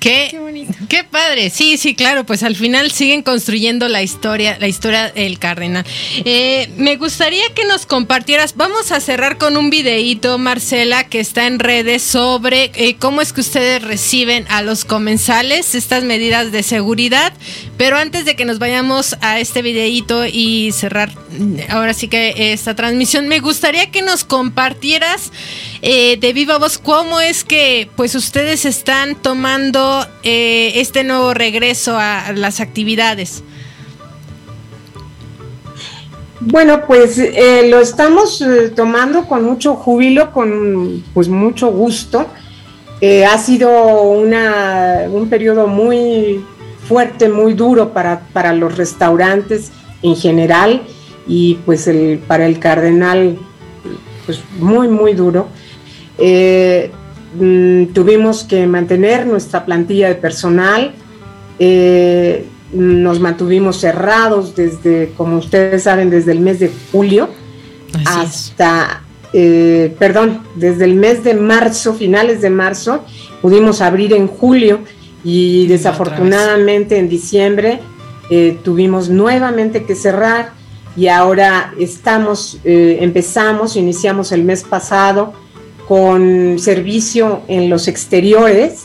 [0.05, 0.75] Qué, bonito.
[0.87, 1.49] Qué padre.
[1.49, 2.27] Sí, sí, claro.
[2.27, 5.87] Pues al final siguen construyendo la historia, la historia del cardenal.
[6.27, 8.55] Eh, me gustaría que nos compartieras.
[8.55, 13.33] Vamos a cerrar con un videíto, Marcela, que está en redes sobre eh, cómo es
[13.33, 17.33] que ustedes reciben a los comensales estas medidas de seguridad.
[17.79, 21.13] Pero antes de que nos vayamos a este videíto y cerrar
[21.71, 25.33] ahora sí que esta transmisión, me gustaría que nos compartieras
[25.87, 31.99] eh, de viva voz cómo es que pues ustedes están tomando eh, este nuevo regreso
[31.99, 33.43] a, las actividades?
[36.41, 42.29] Bueno, pues eh, lo estamos eh, tomando con mucho júbilo, con pues mucho gusto.
[43.29, 46.43] ha sido una, un periodo muy
[46.89, 49.71] fuerte, muy duro para, para, los restaurantes
[50.01, 50.81] en general
[51.27, 53.37] y pues el, para el cardenal
[54.25, 55.49] pues muy, muy duro.
[57.35, 60.93] Mm, tuvimos que mantener nuestra plantilla de personal,
[61.59, 67.29] eh, nos mantuvimos cerrados desde, como ustedes saben, desde el mes de julio
[68.07, 73.05] hasta, eh, perdón, desde el mes de marzo, finales de marzo,
[73.43, 74.81] pudimos abrir en julio
[75.25, 77.81] y desafortunadamente en diciembre
[78.31, 80.53] eh, tuvimos nuevamente que cerrar
[80.97, 85.44] y ahora estamos, empezamos, iniciamos el mes pasado
[85.87, 88.85] con servicio en los exteriores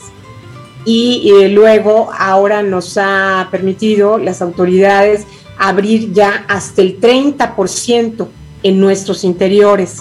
[0.86, 5.26] y, eh, luego ahora nos ha permitido las autoridades
[5.58, 8.28] abrir ya hasta el 30%
[8.64, 9.98] en nuestros interiores.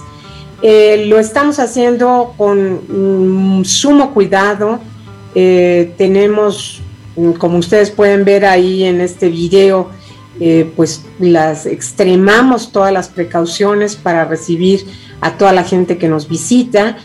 [0.62, 4.78] Eh, lo estamos haciendo con mm, sumo cuidado.
[5.34, 6.80] Eh, tenemos,
[7.16, 9.90] mm, como ustedes pueden ver ahí en este video,
[10.76, 14.86] pues las extremamos todas las precauciones para recibir
[15.20, 16.96] a toda la gente que nos visita.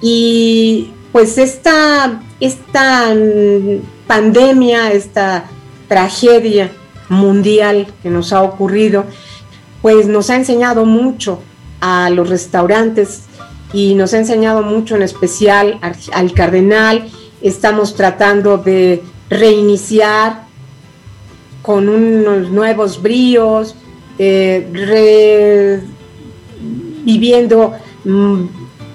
[0.00, 5.44] Y pues esta, esta mm, pandemia, esta
[5.88, 6.72] tragedia
[7.08, 9.04] mundial que nos ha ocurrido,
[9.82, 11.40] pues nos ha enseñado mucho
[11.80, 13.24] a los restaurantes
[13.72, 15.78] y nos ha enseñado mucho en especial
[16.12, 17.08] al, cardenal.
[17.42, 20.44] Estamos tratando de reiniciar
[21.62, 23.74] con unos nuevos bríos,
[24.18, 25.82] eh,
[27.04, 28.44] viviendo mm,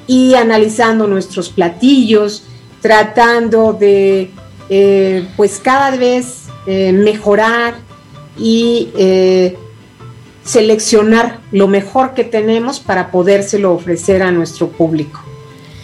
[0.08, 2.44] y analizando nuestros platillos,
[2.82, 4.32] tratando de
[4.70, 7.76] eh, pues cada vez eh, mejorar
[8.38, 8.90] y
[10.44, 15.22] seleccionar lo mejor que tenemos para podérselo ofrecer a nuestro público.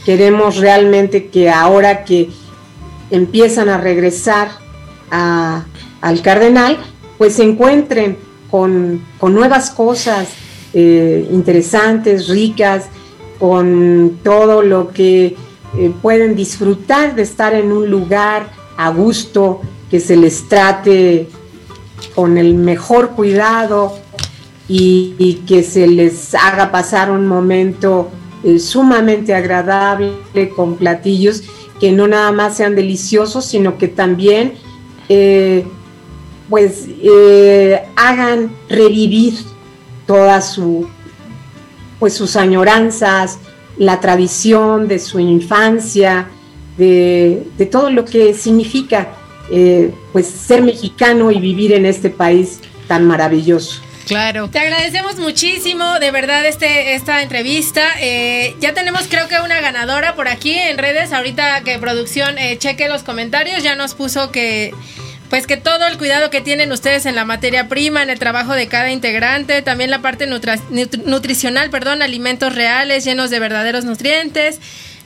[0.05, 2.29] Queremos realmente que ahora que
[3.11, 4.49] empiezan a regresar
[5.09, 6.77] al cardenal,
[7.17, 8.17] pues se encuentren
[8.49, 10.29] con, nuevas cosas
[10.77, 12.89] eh, interesantes, ricas,
[13.39, 15.38] con todo lo que
[15.77, 21.29] eh, pueden disfrutar de estar en un lugar a gusto, que se les trate
[22.13, 23.93] con el mejor cuidado,
[24.67, 28.09] y, que se les haga pasar un momento
[28.43, 30.11] eh, sumamente agradable
[30.55, 31.43] con platillos
[31.79, 34.55] que no nada más sean deliciosos, sino que también
[35.07, 35.65] eh,
[36.49, 36.88] pues
[37.95, 39.35] hagan revivir
[40.05, 40.87] todas su,
[41.99, 43.39] pues sus añoranzas,
[43.77, 46.27] la tradición de su infancia,
[46.77, 49.09] de, de todo lo que significa
[50.11, 53.81] pues ser mexicano y vivir en este país tan maravilloso.
[54.07, 54.49] Claro.
[54.49, 57.81] Te agradecemos muchísimo, de verdad, este, esta entrevista.
[57.99, 61.11] Eh, ya tenemos, creo que, una ganadora por aquí en redes.
[61.11, 64.73] Ahorita que producción eh, cheque los comentarios, ya nos puso que.
[65.29, 68.53] Pues que todo el cuidado que tienen ustedes en la materia prima, en el trabajo
[68.53, 74.59] de cada integrante, también la parte nutricional, perdón, alimentos reales llenos de verdaderos nutrientes.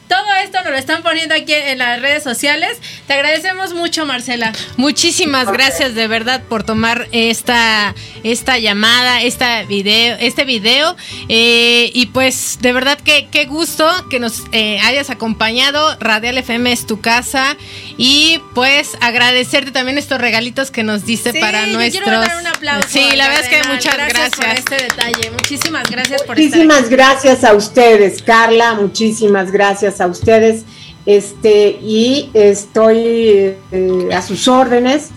[0.09, 2.79] Todo esto nos lo están poniendo aquí en las redes sociales.
[3.05, 4.51] Te agradecemos mucho, Marcela.
[4.75, 7.93] Muchísimas gracias de verdad por tomar esta,
[8.23, 10.95] esta llamada, esta video, este video.
[11.27, 15.95] Eh, y pues de verdad que qué gusto que nos eh, hayas acompañado.
[15.99, 17.55] Radial FM es tu casa.
[17.97, 22.03] Y pues agradecerte también estos regalitos que nos diste para nuestros.
[22.03, 24.29] Quiero dar un aplauso sí, la verdad es que muchas gracias.
[24.35, 25.31] por este detalle.
[25.31, 28.73] Muchísimas gracias por Muchísimas gracias a ustedes, Carla.
[28.73, 30.65] Muchísimas gracias a ustedes
[31.05, 35.09] este, y estoy eh, a sus órdenes.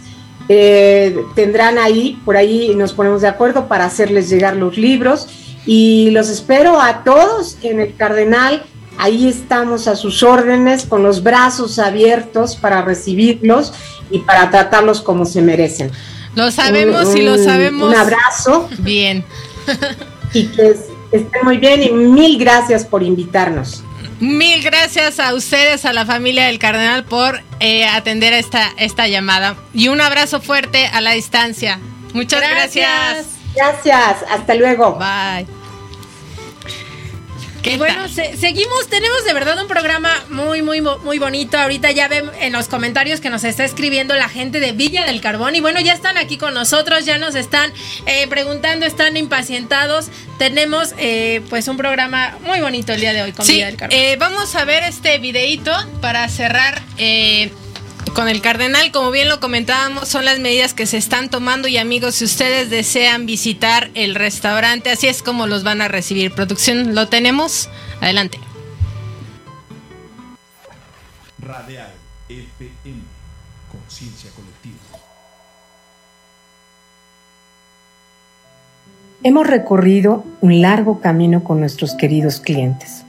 [0.48, 5.28] Eh, tendrán ahí, por ahí nos ponemos de acuerdo para hacerles llegar los libros
[5.66, 8.64] y los espero a todos en el Cardenal.
[8.98, 13.72] Ahí estamos a sus órdenes con los brazos abiertos para recibirlos
[14.10, 15.90] y para tratarlos como se merecen.
[16.34, 17.88] Lo sabemos y lo sabemos.
[17.88, 18.68] Un abrazo.
[18.78, 19.24] Bien.
[20.34, 20.74] Y que
[21.12, 23.84] estén muy bien y mil gracias por invitarnos.
[24.22, 29.56] Mil gracias a ustedes, a la familia del Cardenal, por eh, atender esta, esta llamada.
[29.74, 31.80] Y un abrazo fuerte a la distancia.
[32.14, 33.26] Muchas gracias.
[33.56, 34.18] Gracias.
[34.30, 34.96] Hasta luego.
[34.96, 35.61] Bye.
[37.64, 41.58] Y bueno, seguimos, tenemos de verdad un programa muy, muy, muy bonito.
[41.58, 45.20] Ahorita ya ven en los comentarios que nos está escribiendo la gente de Villa del
[45.20, 45.54] Carbón.
[45.54, 47.72] Y bueno, ya están aquí con nosotros, ya nos están
[48.06, 50.08] eh, preguntando, están impacientados.
[50.38, 53.96] Tenemos eh, pues un programa muy bonito el día de hoy con Villa del Carbón.
[53.96, 56.82] Eh, vamos a ver este videito para cerrar
[58.14, 61.78] con el cardenal, como bien lo comentábamos, son las medidas que se están tomando y
[61.78, 66.32] amigos, si ustedes desean visitar el restaurante, así es como los van a recibir.
[66.32, 67.68] Producción, ¿lo tenemos?
[68.00, 68.38] Adelante.
[71.40, 71.92] Radial
[72.28, 73.00] FM,
[73.70, 74.76] conciencia colectiva.
[79.24, 83.04] Hemos recorrido un largo camino con nuestros queridos clientes.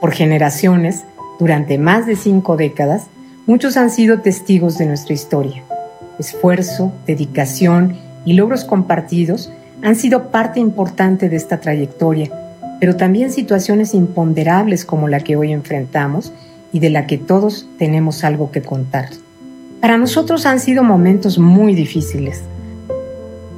[0.00, 1.04] Por generaciones,
[1.38, 3.06] durante más de cinco décadas,
[3.44, 5.64] Muchos han sido testigos de nuestra historia.
[6.20, 9.52] Esfuerzo, dedicación y logros compartidos
[9.82, 12.30] han sido parte importante de esta trayectoria,
[12.78, 16.32] pero también situaciones imponderables como la que hoy enfrentamos
[16.72, 19.08] y de la que todos tenemos algo que contar.
[19.80, 22.42] Para nosotros han sido momentos muy difíciles.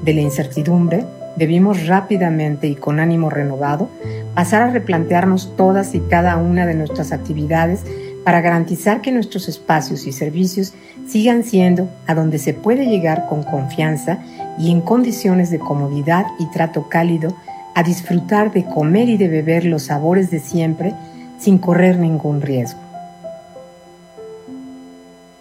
[0.03, 1.05] De la incertidumbre,
[1.37, 3.91] debimos rápidamente y con ánimo renovado
[4.35, 7.83] pasar a replantearnos todas y cada una de nuestras actividades
[8.25, 10.73] para garantizar que nuestros espacios y servicios
[11.07, 14.19] sigan siendo a donde se puede llegar con confianza
[14.59, 17.37] y en condiciones de comodidad y trato cálido
[17.75, 20.95] a disfrutar de comer y de beber los sabores de siempre
[21.39, 22.81] sin correr ningún riesgo.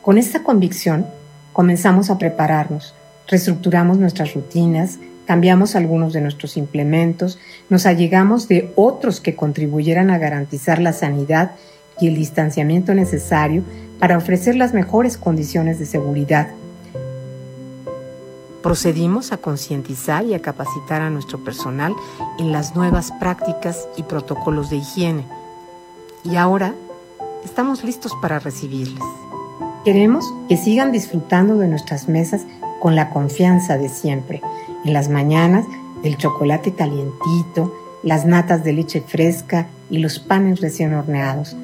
[0.02, 1.06] Con esta convicción,
[1.54, 2.94] comenzamos a prepararnos,
[3.28, 10.18] reestructuramos nuestras rutinas, cambiamos algunos de nuestros implementos, nos allegamos de otros que contribuyeran a
[10.18, 11.52] garantizar la sanidad
[12.00, 13.64] y el distanciamiento necesario
[14.00, 16.50] para ofrecer las mejores condiciones de seguridad.
[18.62, 21.94] Procedimos a concientizar y a capacitar a nuestro personal
[22.39, 25.26] en las nuevas prácticas y protocolos de higiene.
[26.24, 26.74] Y ahora
[27.44, 29.04] estamos listos para recibirles.
[29.84, 32.46] Queremos que sigan disfrutando de nuestras mesas
[32.80, 34.41] con la confianza de siempre.
[34.86, 35.66] En las mañanas,
[36.04, 41.56] el chocolate calientito, las natas de leche fresca y los panes recién horneados.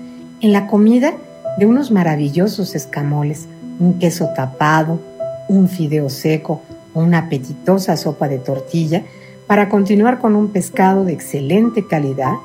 [0.41, 1.15] En la comida,
[1.57, 5.01] de unos maravillosos escamoles, un queso tapado,
[5.49, 6.61] un fideo seco
[6.93, 9.03] o una apetitosa sopa de tortilla,
[9.47, 12.35] para continuar con un pescado de excelente calidad,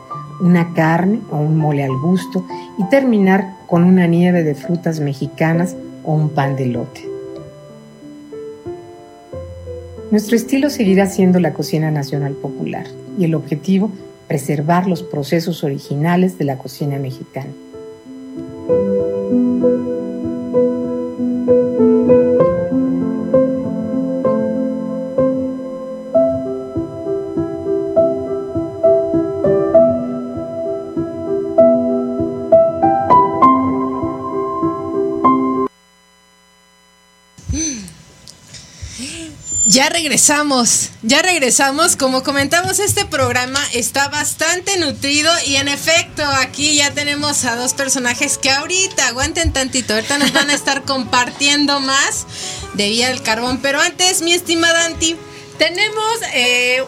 [0.40, 2.44] una carne o un mole al gusto
[2.78, 7.08] y terminar con una nieve de frutas mexicanas o un pan de lote.
[10.10, 12.86] Nuestro estilo seguirá siendo la cocina nacional popular
[13.20, 13.92] y el objetivo,
[14.26, 17.50] preservar los procesos originales de la cocina mexicana.
[39.84, 41.96] Ya regresamos, ya regresamos.
[41.96, 47.74] Como comentamos, este programa está bastante nutrido y en efecto aquí ya tenemos a dos
[47.74, 52.24] personajes que ahorita aguanten tantito, ahorita nos van a estar compartiendo más
[52.72, 53.58] de Vía del Carbón.
[53.60, 55.16] Pero antes, mi estimada Anti,
[55.58, 56.82] tenemos eh,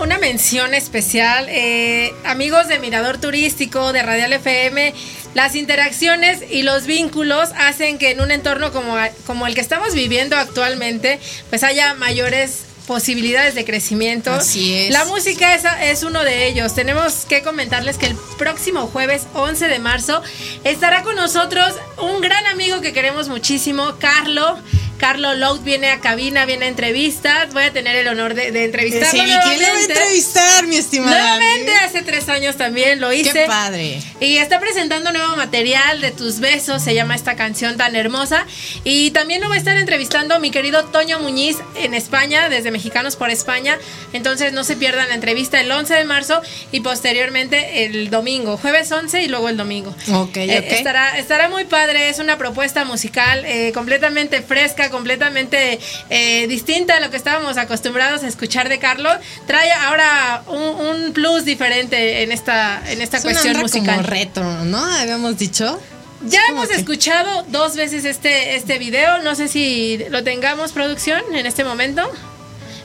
[0.00, 4.94] una mención especial, eh, amigos de Mirador Turístico, de Radial FM,
[5.36, 9.92] las interacciones y los vínculos hacen que en un entorno como, como el que estamos
[9.92, 11.20] viviendo actualmente,
[11.50, 14.32] pues haya mayores posibilidades de crecimiento.
[14.32, 14.92] Así es.
[14.92, 16.74] La música es, es uno de ellos.
[16.74, 20.22] Tenemos que comentarles que el próximo jueves 11 de marzo
[20.64, 24.56] estará con nosotros un gran amigo que queremos muchísimo, Carlo.
[24.98, 27.52] Carlos Loud viene a cabina, viene a entrevistas.
[27.52, 29.10] Voy a tener el honor de, de entrevistarlo.
[29.10, 31.16] Sí, ¿quién lo va a entrevistar, mi estimada?
[31.36, 33.32] Nuevamente, hace tres años también lo hice.
[33.32, 34.02] Qué padre.
[34.20, 38.46] Y está presentando nuevo material de tus besos, se llama esta canción tan hermosa.
[38.84, 43.16] Y también lo va a estar entrevistando mi querido Toño Muñiz en España, desde Mexicanos
[43.16, 43.78] por España.
[44.12, 46.40] Entonces no se pierdan la entrevista el 11 de marzo
[46.72, 49.94] y posteriormente el domingo, jueves 11 y luego el domingo.
[50.12, 50.72] Ok, Eh, ok.
[50.72, 55.78] estará, estará muy padre, es una propuesta musical eh, completamente fresca, completamente
[56.10, 59.16] eh, distinta a lo que estábamos acostumbrados a escuchar de Carlos.
[59.46, 63.96] Trae ahora un, un plus diferente en esta, en esta Es una cuestión onda musical.
[63.96, 64.78] como retro, ¿no?
[64.96, 65.80] Habíamos dicho.
[66.26, 69.22] Ya hemos que- escuchado dos veces este, este video.
[69.22, 72.10] No sé si lo tengamos producción en este momento.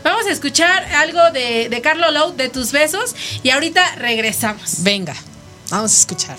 [0.03, 3.15] Vamos a escuchar algo de, de Carlo Lowe, de tus besos.
[3.43, 4.83] Y ahorita regresamos.
[4.83, 5.15] Venga,
[5.69, 6.37] vamos a escuchar.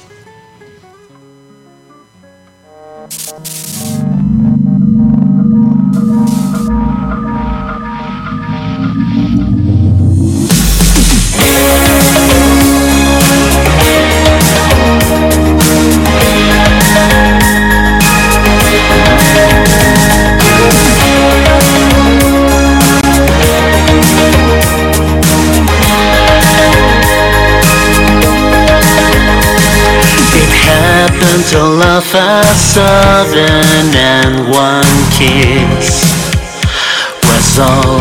[32.72, 36.08] A sudden and one kiss
[37.28, 38.00] was all.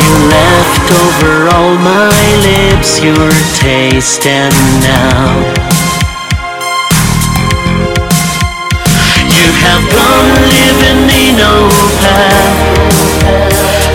[0.00, 5.28] You left over all my lips your taste and now
[9.28, 11.68] You have gone living in no
[12.00, 12.60] path.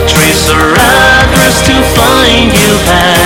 [0.08, 3.25] Trace or address to find you back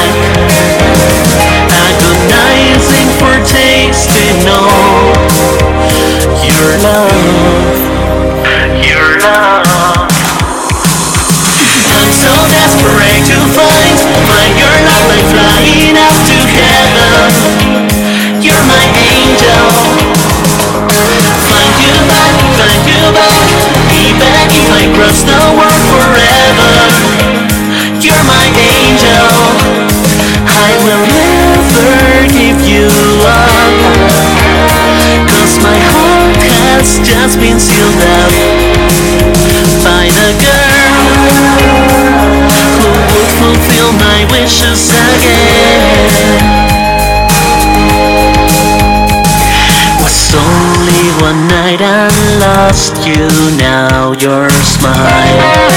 [24.95, 26.71] cross the world forever.
[27.99, 29.89] You're my angel.
[30.69, 32.89] I will never give you
[33.25, 33.73] up
[35.29, 38.33] Cause my heart has just been sealed up
[39.85, 41.25] By the girl
[42.77, 46.11] Who would fulfill my wishes again.
[50.03, 50.17] Was
[50.89, 53.27] only one night and lost you.
[53.57, 55.69] Now your smile.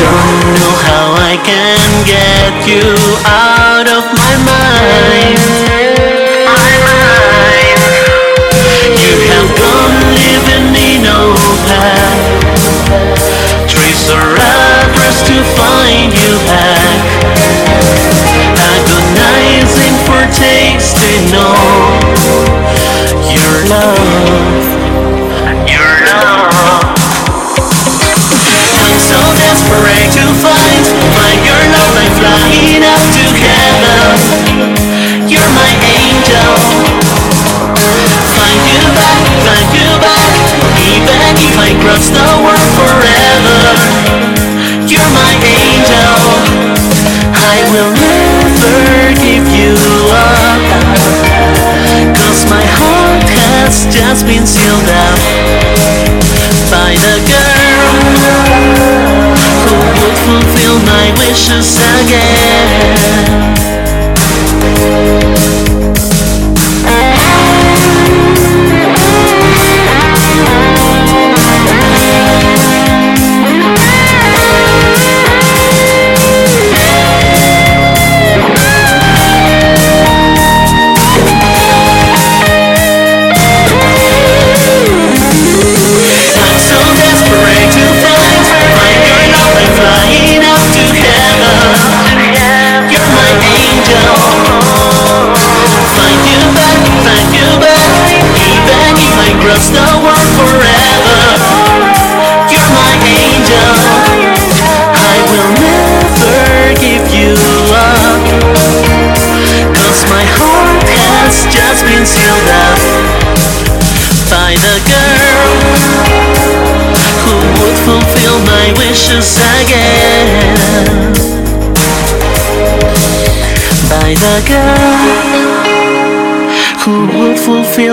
[0.00, 3.45] Don't know how I can get you out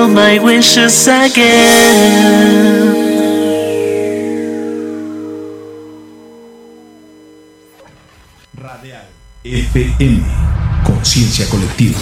[0.04, 2.43] fulfill my wishes again.
[8.56, 9.06] Radial
[9.43, 10.24] FM.
[10.84, 11.99] Conciencia colectiva.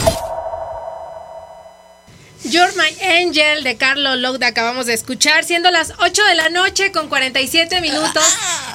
[2.43, 2.91] You're My
[3.21, 7.81] Angel de Carlo Loud acabamos de escuchar, siendo las 8 de la noche con 47
[7.81, 8.23] minutos.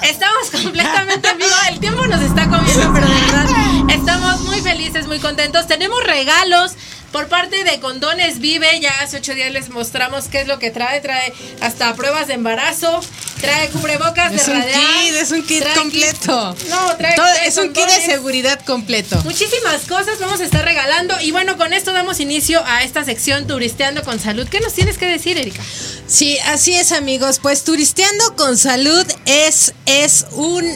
[0.02, 3.46] Estamos completamente en vivo, el tiempo nos está comiendo, pero de verdad
[3.90, 5.66] estamos muy felices, muy contentos.
[5.66, 6.76] Tenemos regalos
[7.16, 10.70] por parte de Condones Vive, ya hace 8 días les mostramos qué es lo que
[10.70, 13.00] trae, trae hasta pruebas de embarazo,
[13.40, 14.80] trae cubrebocas Es de un radial.
[15.02, 16.54] kit, es un kit completo.
[16.58, 19.18] kit- no, trae, Todo- trae es un kit de seguridad completo.
[19.24, 23.46] Muchísimas cosas vamos a estar regalando y bueno, con esto damos inicio a esta sección
[23.46, 24.46] Turisteando con Salud.
[24.50, 25.62] ¿Qué nos tienes que decir, Erika?
[26.06, 27.38] Sí, así es, amigos.
[27.40, 30.66] Pues turisteando con salud es, es un.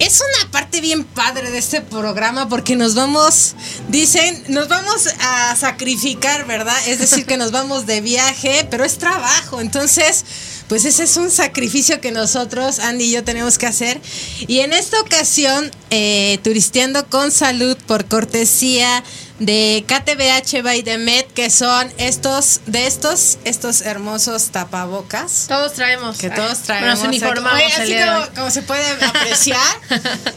[0.00, 3.54] Es una parte bien padre de este programa porque nos vamos,
[3.90, 6.76] dicen, nos vamos a sacrificar, ¿verdad?
[6.88, 9.60] Es decir, que nos vamos de viaje, pero es trabajo.
[9.60, 10.24] Entonces,
[10.68, 14.00] pues ese es un sacrificio que nosotros, Andy y yo, tenemos que hacer.
[14.46, 19.04] Y en esta ocasión, eh, turisteando con salud por cortesía
[19.40, 25.46] de KTBH by the Med, que son estos, de estos, estos hermosos tapabocas.
[25.48, 26.18] Todos traemos.
[26.18, 26.98] Que todos traemos.
[26.98, 29.76] Nos uniformamos Oye, el así como, como se puede apreciar,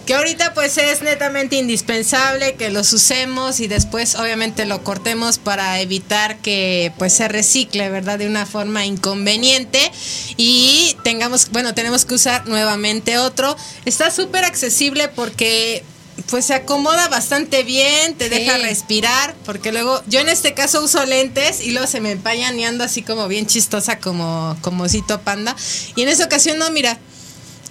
[0.06, 5.82] que ahorita pues es netamente indispensable que los usemos y después obviamente lo cortemos para
[5.82, 8.18] evitar que pues se recicle, ¿verdad?
[8.18, 9.91] De una forma inconveniente
[10.38, 13.58] y tengamos, bueno, tenemos que usar nuevamente otro.
[13.84, 15.84] Está súper accesible porque
[16.30, 18.30] pues se acomoda bastante bien, te Sí.
[18.32, 22.57] deja respirar, porque luego yo en este caso uso lentes y luego se me empañan
[22.59, 25.55] y ando así como bien chistosa como como osito panda.
[25.95, 26.99] Y en esa ocasión no, mira,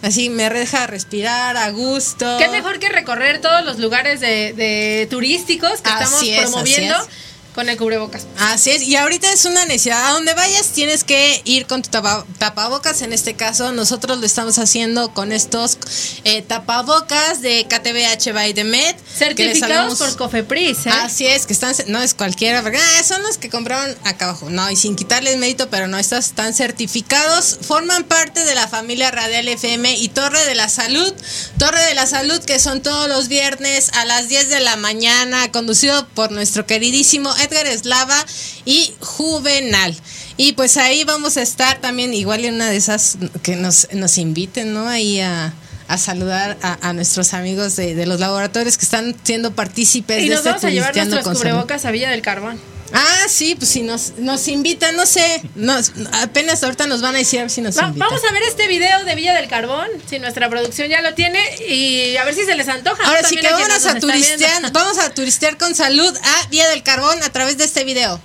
[0.03, 2.37] así me deja respirar a gusto.
[2.39, 7.09] Qué mejor que recorrer todos los lugares de, de turísticos que Así estamos promoviendo es.
[7.55, 8.27] Con el cubrebocas.
[8.39, 10.09] Así es, y ahorita es una necesidad.
[10.09, 13.03] A donde vayas tienes que ir con tu tapa- tapabocas.
[13.03, 15.79] En este caso, nosotros lo estamos haciendo con estos
[16.25, 18.95] eh, tapabocas de KTBH by the Med.
[18.97, 20.91] que les Certificados por Cofepris, ¿eh?
[20.91, 24.49] Así es, que están, no es cualquiera, porque ah, son los que compraron acá abajo.
[24.51, 29.11] No, y sin quitarles mérito, pero no, estos están certificados, forman parte de la familia
[29.11, 31.13] Radial FM y Torre de la Salud.
[31.59, 35.51] Torre de la Salud, que son todos los viernes a las 10 de la mañana,
[35.53, 38.25] conducido por nuestro queridísimo Edgar Eslava
[38.65, 39.95] y Juvenal.
[40.37, 44.19] Y pues ahí vamos a estar también, igual en una de esas que nos, nos
[44.19, 44.89] inviten, ¿no?
[44.89, 45.53] Ahí a
[45.89, 50.29] a saludar a, a nuestros amigos de, de los laboratorios que están siendo partícipes Y
[50.29, 52.59] de nos este vamos a llevar nuestros cubrebocas a Villa del Carbón.
[52.95, 57.19] Ah, sí, pues si nos, nos invitan, no sé, nos, apenas ahorita nos van a
[57.19, 58.09] decir a ver si nos Va- invitan.
[58.09, 61.41] vamos a ver este video de Villa del Carbón, si nuestra producción ya lo tiene,
[61.69, 63.03] y a ver si se les antoja.
[63.03, 63.09] ¿no?
[63.09, 67.23] Ahora sí que vámonos a turistear, vamos a turistear con salud a Vía del Carbón
[67.23, 68.21] a través de este video.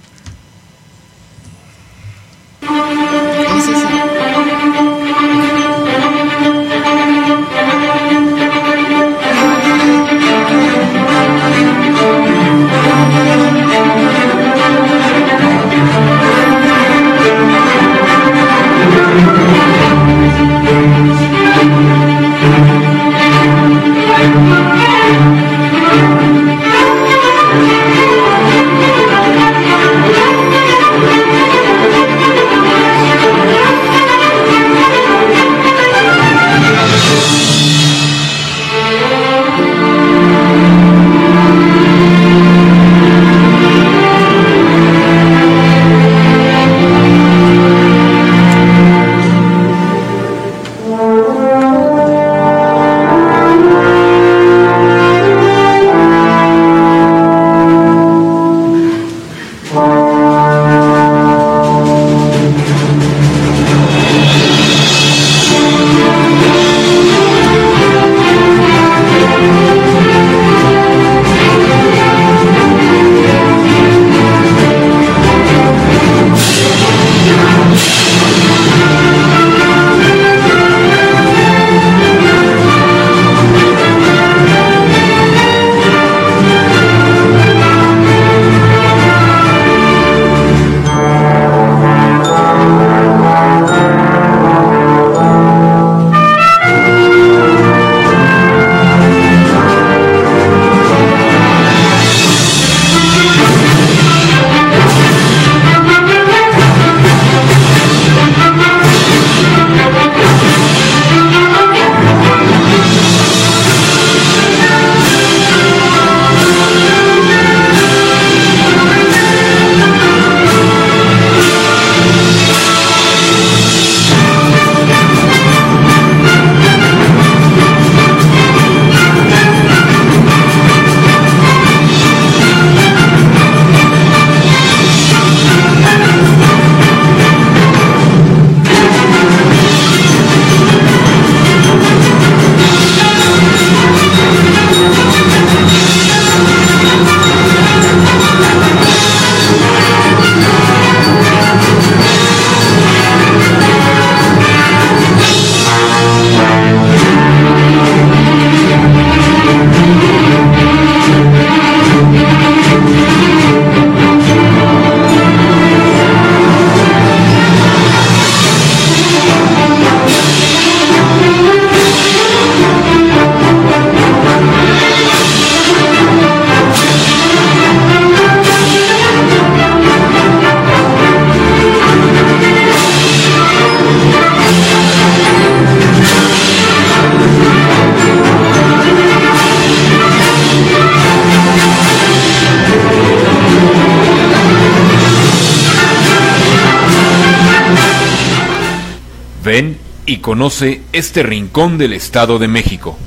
[200.27, 202.97] Conoce este rincón del Estado de México.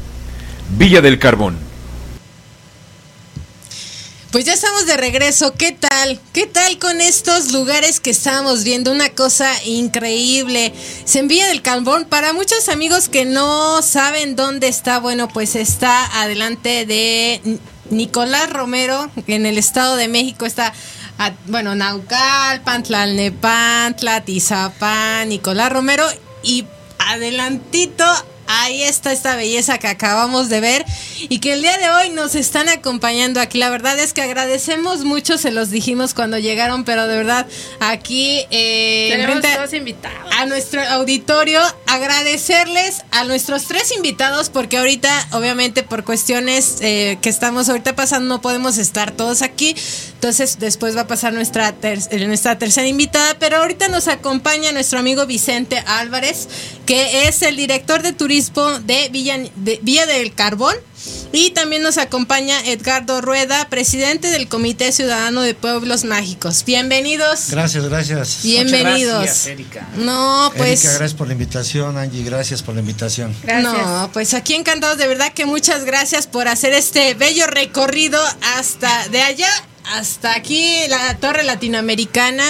[0.78, 1.58] Villa del Carbón.
[4.30, 5.52] Pues ya estamos de regreso.
[5.52, 6.18] ¿Qué tal?
[6.32, 8.90] ¿Qué tal con estos lugares que estamos viendo?
[8.90, 10.72] Una cosa increíble.
[11.04, 12.06] Se envía del Carbón.
[12.06, 17.58] Para muchos amigos que no saben dónde está, bueno, pues está adelante de
[17.90, 20.46] Nicolás Romero en el Estado de México.
[20.46, 20.72] Está,
[21.48, 26.06] bueno, Naucalpan, Tlalnepantla, Tizapán, Nicolás Romero.
[26.42, 26.64] Y
[27.08, 28.04] adelantito
[28.52, 30.84] Ahí está esta belleza que acabamos de ver
[31.20, 33.58] y que el día de hoy nos están acompañando aquí.
[33.58, 37.46] La verdad es que agradecemos mucho, se los dijimos cuando llegaron, pero de verdad
[37.78, 40.34] aquí eh, Tenemos dos invitados.
[40.36, 47.28] a nuestro auditorio, agradecerles a nuestros tres invitados porque ahorita, obviamente, por cuestiones eh, que
[47.28, 49.76] estamos ahorita pasando, no podemos estar todos aquí.
[50.20, 51.98] Entonces, después va a pasar nuestra, ter-
[52.28, 56.46] nuestra tercera invitada, pero ahorita nos acompaña nuestro amigo Vicente Álvarez,
[56.84, 60.76] que es el director de turismo de Villa, de Villa del Carbón.
[61.32, 66.64] Y también nos acompaña Edgardo Rueda, presidente del Comité Ciudadano de Pueblos Mágicos.
[66.66, 67.46] Bienvenidos.
[67.48, 68.40] Gracias, gracias.
[68.42, 69.20] Bienvenidos.
[69.20, 69.88] Muchas gracias, Erika.
[69.96, 70.84] No, pues.
[70.84, 73.34] Erika, gracias por la invitación, Angie, gracias por la invitación.
[73.42, 73.72] Gracias.
[73.72, 78.22] No, pues aquí encantados, de verdad que muchas gracias por hacer este bello recorrido
[78.58, 79.48] hasta de allá
[79.84, 82.44] hasta aquí, la Torre Latinoamericana.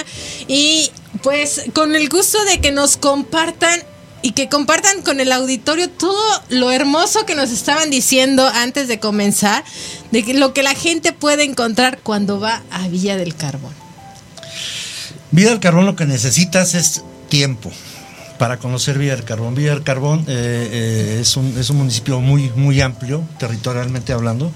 [0.47, 0.91] Y
[1.23, 3.81] pues con el gusto de que nos compartan
[4.21, 8.99] y que compartan con el auditorio todo lo hermoso que nos estaban diciendo antes de
[8.99, 9.63] comenzar,
[10.11, 13.73] de que lo que la gente puede encontrar cuando va a Villa del Carbón.
[15.31, 17.71] Villa del Carbón lo que necesitas es tiempo
[18.41, 19.53] para conocer Villa del Carbón.
[19.53, 24.51] Villa del Carbón eh, eh, es, un, es un municipio muy, muy amplio, territorialmente hablando.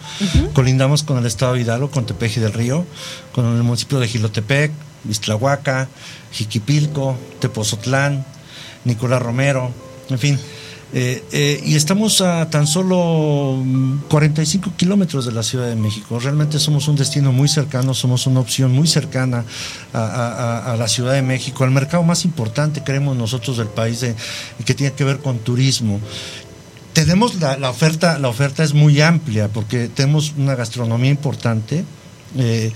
[0.53, 2.83] Colindamos con el estado de Hidalgo, con Tepeji del Río,
[3.31, 4.71] con el municipio de Gilotepec,
[5.07, 5.87] Iztlahuaca,
[6.31, 8.25] Jiquipilco, Tepozotlán,
[8.85, 9.71] Nicolás Romero,
[10.09, 10.39] en fin.
[10.97, 16.17] Eh, eh, y estamos a tan solo mm, 45 kilómetros de la Ciudad de México.
[16.21, 19.43] Realmente somos un destino muy cercano, somos una opción muy cercana
[19.93, 24.15] a, la Ciudad de México, al mercado más importante, creemos nosotros, del país, de-
[24.63, 25.99] que tiene que ver con turismo.
[26.93, 31.83] Tenemos la, oferta, la oferta es muy amplia porque tenemos una gastronomía importante.
[32.37, 32.71] eh,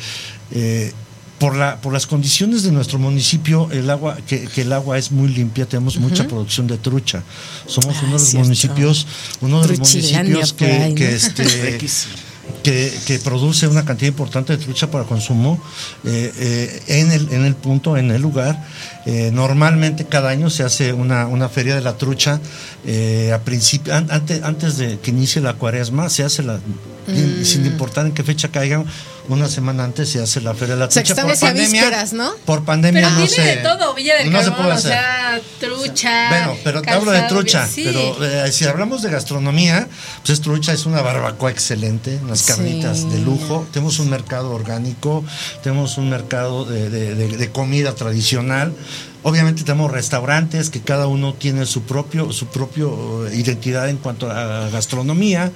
[1.40, 5.12] por, la, por las condiciones de nuestro municipio, el agua, que, que el agua es
[5.12, 7.24] muy limpia, tenemos mucha producción de trucha.
[7.66, 8.44] Somos Ah, uno de los cierto.
[8.46, 9.08] municipios,
[9.42, 11.16] uno de los municipios por que, ahí, que, ¿no?
[11.16, 11.78] este,
[12.64, 15.62] que, que produce una cantidad importante de trucha para consumo
[16.04, 18.66] eh, eh, en, el, en el punto, en el lugar.
[19.06, 22.42] Eh, normalmente cada año se hace una, una feria de la trucha
[22.86, 26.60] eh, a principio, an- antes, antes de que inicie la cuaresma, se hace la,
[27.08, 27.44] Mm.
[27.44, 28.84] sin importar en qué fecha caiga,
[29.30, 31.32] una semana antes se hace la feria de la O sea, que trucha.
[31.34, 32.32] estamos a vísperas, ¿no?
[32.46, 34.78] por pandemia Pero no tiene se, de todo, Villa del no se Carbón, puede o
[34.78, 34.92] hacer.
[34.92, 36.30] sea, trucha.
[36.30, 37.68] Bueno, pero te hablo de trucha.
[37.68, 37.84] sí.
[37.86, 39.88] Pero eh, si hablamos de gastronomía,
[40.22, 42.48] pues es trucha es una barbacoa excelente, unas Sí.
[42.52, 43.68] carnitas de lujo.
[43.72, 45.24] Tenemos un mercado orgánico,
[45.64, 48.74] tenemos un mercado de, de- de- de comida tradicional.
[49.22, 54.32] Obviamente tenemos restaurantes que cada uno tiene su propio, su propio eh, identidad en cuanto
[54.32, 55.52] a gastronomía.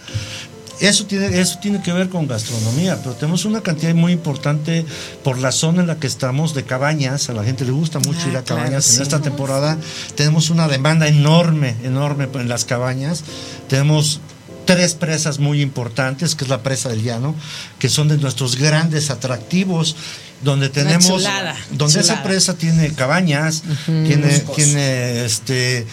[0.79, 4.85] Eso tiene, eso tiene que ver con gastronomía, pero tenemos una cantidad muy importante
[5.23, 7.29] por la zona en la que estamos de cabañas.
[7.29, 8.95] A la gente le gusta mucho Ah, ir a claro, cabañas sí.
[8.97, 9.77] en esta temporada.
[10.15, 13.23] Tenemos una demanda enorme, enorme en las cabañas.
[13.69, 14.19] Tenemos
[14.65, 17.35] tres presas muy importantes, que es la presa del llano,
[17.79, 19.95] que son de nuestros grandes atractivos,
[20.41, 25.85] donde tenemos, chulada, donde esa presa tiene cabañas, tiene, tiene este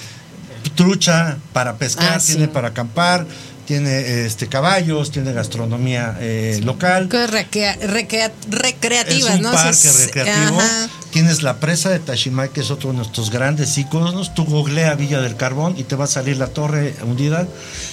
[0.75, 2.33] trucha para pescar, Ah, sí.
[2.33, 3.27] tiene para acampar,
[3.75, 7.09] tiene este caballos, tiene gastronomía eh, local.
[7.09, 9.53] Recrea- recrea- recreativas, es un ¿no?
[9.53, 10.59] parque recreativo.
[10.61, 10.91] ajá.
[11.13, 14.33] Tienes la presa de Tashimay, que es otro de nuestros grandes íconos.
[14.35, 17.49] Tú googlea Villa del Carbón y te va a salir la torre hundida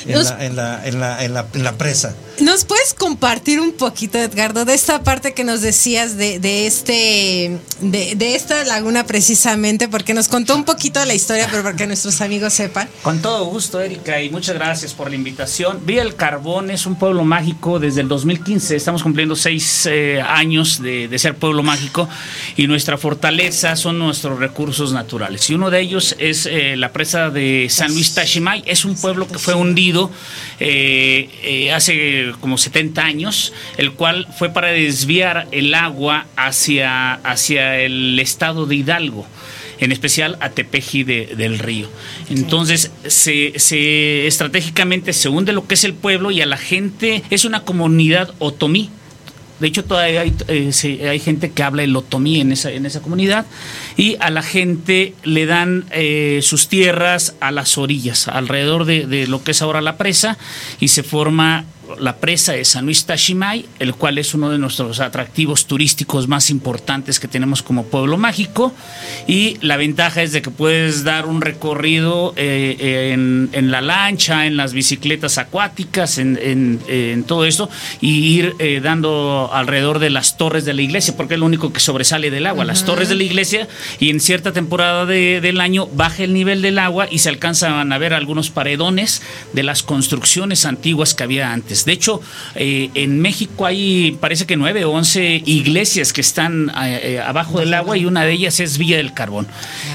[0.06, 2.14] en, Nos- la, en, la, en, la, en, la, en la presa.
[2.40, 7.58] ¿Nos puedes compartir un poquito, Edgardo, de esta parte que nos decías de, de este
[7.82, 9.88] de, de esta laguna precisamente?
[9.88, 12.88] Porque nos contó un poquito de la historia, pero para que nuestros amigos sepan.
[13.02, 15.80] Con todo gusto, Erika, y muchas gracias por la invitación.
[15.84, 18.76] Villa el Carbón es un pueblo mágico desde el 2015.
[18.76, 22.08] Estamos cumpliendo seis eh, años de, de ser pueblo mágico
[22.56, 25.50] y nuestra fortaleza son nuestros recursos naturales.
[25.50, 28.64] Y uno de ellos es eh, la presa de San Luis Tashimay.
[28.66, 30.12] Es un pueblo que fue hundido
[30.60, 37.80] eh, eh, hace como 70 años, el cual fue para desviar el agua hacia, hacia
[37.80, 39.26] el estado de Hidalgo
[39.80, 41.88] en especial a Tepeji de- del Río.
[42.32, 47.24] Entonces, se, se- estratégicamente se hunde lo que es el pueblo y a la gente
[47.30, 48.90] es una comunidad otomí.
[49.60, 53.46] De hecho, todavía hay, eh, gente que habla el otomí en esa, en esa comunidad
[53.96, 59.28] y a la gente le dan eh, sus tierras a las orillas, alrededor de, de
[59.28, 60.38] lo que es ahora la presa
[60.80, 61.66] y se forma
[62.00, 66.50] la presa de San Luis Tashimay, el cual es uno de nuestros atractivos turísticos más
[66.50, 68.74] importantes que tenemos como pueblo mágico.
[69.28, 74.46] Y la ventaja es de que puedes dar un recorrido eh, en, en la lancha,
[74.46, 77.70] en las bicicletas acuáticas, en, en- en todo esto,
[78.02, 81.72] y ir eh, dando alrededor de las torres de la iglesia, porque es lo único
[81.74, 83.68] que sobresale del agua, las torres de la iglesia,
[84.00, 87.92] y en cierta temporada de- del año baja el nivel del agua y se alcanzan
[87.92, 89.22] a ver algunos paredones
[89.54, 91.77] de las construcciones antiguas que había antes.
[91.86, 92.22] De hecho,
[92.56, 97.60] eh, en México hay parece que nueve o once iglesias que están eh, eh, abajo
[97.60, 99.48] del agua y una de ellas es Villa del Carbón.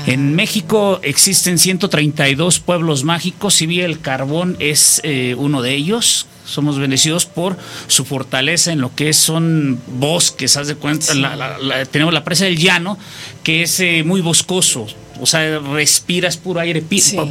[0.06, 6.26] En México existen 132 pueblos mágicos y Villa del Carbón es eh, uno de ellos
[6.44, 7.56] somos bendecidos por
[7.86, 12.24] su fortaleza en lo que son bosques, haz de cuenta, la- la- la- tenemos la
[12.24, 12.98] presa del llano,
[13.44, 14.86] que es eh, muy boscoso.
[15.22, 16.82] O sea, respiras puro aire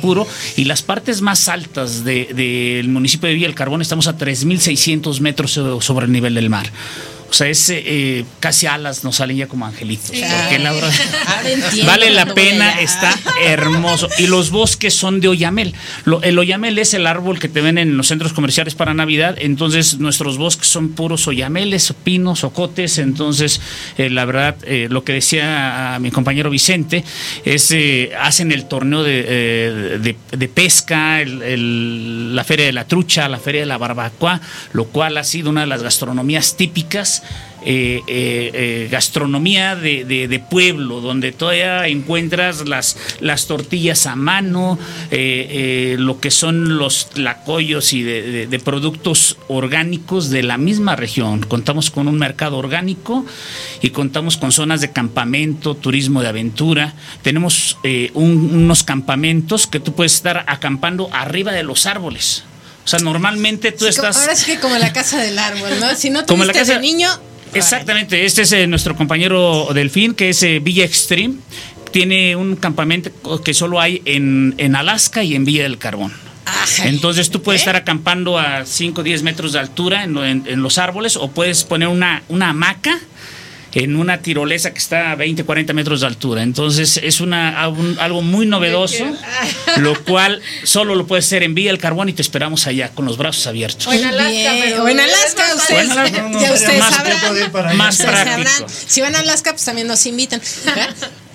[0.01, 0.25] puro.
[0.55, 5.19] Y las partes más altas de- del municipio de Villa del Carbón estamos a 3.600
[5.19, 6.71] metros so- sobre el nivel del mar.
[7.31, 10.11] O sea, es eh, casi alas nos salen ya como angelitos.
[10.11, 10.91] Porque la verdad,
[11.85, 14.09] vale la pena, está hermoso.
[14.17, 15.73] Y los bosques son de oyamel.
[16.03, 19.35] Lo- el oyamel es el árbol que te ven en los centros comerciales para Navidad.
[19.39, 22.97] Entonces, nuestros bosques son puros oyameles, pinos, ocotes.
[22.97, 23.61] Entonces,
[23.97, 27.03] eh, la verdad, eh, lo que decía a mi compañero Vicente,
[27.45, 32.73] es eh, hacen el torneo de, eh, de- de pesca, el- el- la feria de
[32.73, 34.41] la trucha, la feria de la barbacoa,
[34.73, 37.20] lo cual ha sido una de las gastronomías típicas
[37.63, 44.79] eh, eh, eh, gastronomía de, pueblo, donde todavía encuentras las, las tortillas a mano,
[45.11, 51.41] lo que son los tlacoyos y de, productos orgánicos de la misma región.
[51.41, 53.25] Contamos con un mercado orgánico
[53.81, 56.95] y contamos con zonas de campamento, turismo de aventura.
[57.21, 57.77] Tenemos
[58.15, 62.43] un- unos campamentos que tú puedes estar acampando arriba de los árboles.
[62.83, 64.17] O sea, normalmente tú Sí, como- estás...
[64.23, 65.95] Ahora sí que como la casa del árbol, ¿no?
[65.95, 67.09] Si no Como la casa- de niño,
[67.53, 71.35] Exactamente, este es eh, nuestro compañero Delfín, que es eh, Villa Extreme.
[71.91, 73.11] Tiene un campamento
[73.43, 76.13] que solo hay en, en Alaska y en Villa del Carbón.
[76.85, 80.61] Entonces tú puedes estar acampando a 5 o 10 metros de altura en, en- en
[80.63, 82.97] los árboles o puedes poner una, una hamaca
[83.73, 86.43] en una tirolesa que está a 20, 40 metros de altura.
[86.43, 89.05] Entonces es una, un- algo muy novedoso,
[89.77, 93.05] lo cual solo lo puedes hacer en Villa del Carbón y te esperamos allá con
[93.05, 93.87] los brazos abiertos.
[93.87, 96.95] O en Alaska, pero O en Alaska, ustedes, Bueno, Alaska, no, ya no, ustedes más
[96.95, 97.77] sabrán.
[97.77, 98.49] Más Ustedes práctico.
[98.49, 98.69] sabrán.
[98.87, 100.41] Si van a Alaska, pues también nos invitan.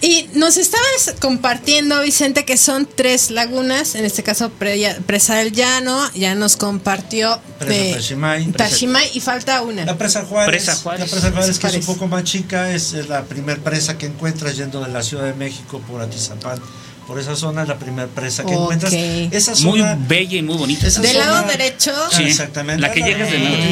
[0.08, 5.50] Y nos estabas compartiendo, Vicente, que son tres lagunas, en este caso Pre- Presa del
[5.50, 8.52] Llano, ya nos compartió Presa de Tashimay.
[8.52, 9.84] Tashimay y falta una.
[9.84, 10.62] La presa Juárez.
[10.64, 11.00] Presa Juárez.
[11.00, 14.06] La presa Juárez, que es un poco más chica, es, es la primer presa que
[14.06, 16.60] encuentras yendo de la Ciudad de México por Atizapán.
[17.08, 18.92] Por esa zona es la primera presa que encuentras.
[18.92, 19.98] Esa Muy zona.
[20.08, 20.86] bella y muy bonita.
[20.86, 21.92] esa Del zona- lado derecho.
[21.96, 22.80] Ah, Sí, exactamente.
[22.80, 23.56] la que llegas del La lado.
[23.62, 23.68] que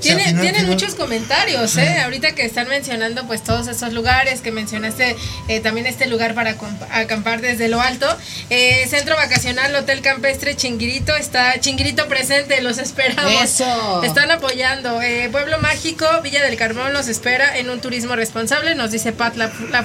[0.00, 2.00] O sea, Tiene- final- final- muchos comentarios, ¿eh?
[2.00, 5.14] Ahorita que están mencionando pues todos esos lugares, que mencionaste
[5.48, 8.06] eh, también este lugar para acamp- acampar desde lo alto.
[8.48, 13.42] Eh, Centro Vacacional, Hotel Campestre Chinguirito, está Chinguirito presente, los esperamos.
[13.44, 14.02] Eso.
[14.02, 15.02] Están apoyando.
[15.02, 19.36] Eh, Pueblo Mágico, Villa del Carbón nos espera en un turismo responsable, nos dice Pat
[19.36, 19.84] La, La.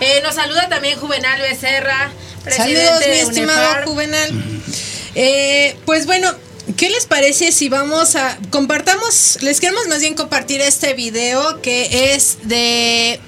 [0.00, 2.10] Eh, nos saluda también Juvenal Becerra,
[2.44, 3.82] presidente Saludos, mi estimado.
[3.86, 4.30] Juvenal.
[5.14, 6.30] Eh, pues bueno,
[6.76, 9.38] ¿qué les parece si vamos a compartamos?
[9.42, 13.20] Les queremos más bien compartir este video que es de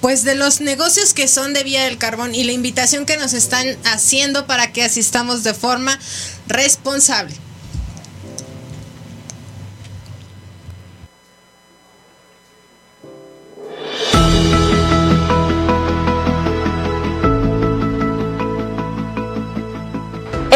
[0.00, 3.32] pues de los negocios que son de Vía del Carbón y la invitación que nos
[3.32, 5.98] están haciendo para que asistamos de forma
[6.46, 7.34] responsable.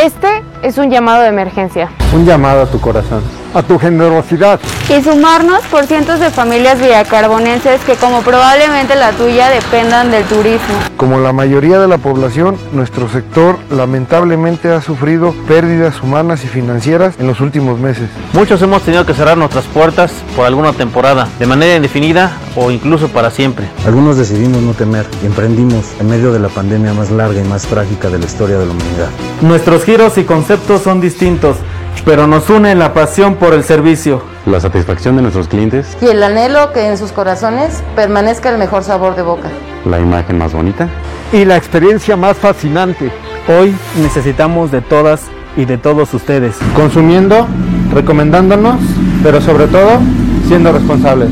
[0.03, 1.89] Este es un llamado de emergencia.
[2.13, 3.23] Un llamado a tu corazón,
[3.55, 4.61] a tu generosidad.
[4.89, 10.75] Y sumarnos por cientos de familias villacarbonenses que como probablemente la tuya dependan del turismo.
[10.97, 17.15] Como la mayoría de la población, nuestro sector lamentablemente ha sufrido pérdidas humanas y financieras
[17.19, 18.09] en los últimos meses.
[18.33, 23.09] Muchos hemos tenido que cerrar nuestras puertas por alguna temporada, de manera indefinida o incluso
[23.09, 23.69] para siempre.
[23.87, 27.63] Algunos decidimos no temer y emprendimos en medio de la pandemia más larga y más
[27.63, 29.09] trágica de la historia de la humanidad.
[29.41, 31.57] Nuestros giros y conceptos son distintos,
[32.05, 34.23] pero nos une la pasión por el servicio.
[34.47, 38.83] La satisfacción de nuestros clientes, Y el anhelo que en sus corazones permanezca el mejor
[38.83, 39.49] sabor de boca.
[39.85, 40.89] la imagen más bonita.
[41.33, 43.11] Y la experiencia más fascinante.
[43.49, 45.23] Hoy necesitamos de todas
[45.57, 46.57] y de todos ustedes.
[46.75, 47.47] Consumiendo,
[47.93, 48.77] recomendándonos,
[49.23, 50.01] pero sobre todo
[50.49, 51.29] siendo responsables.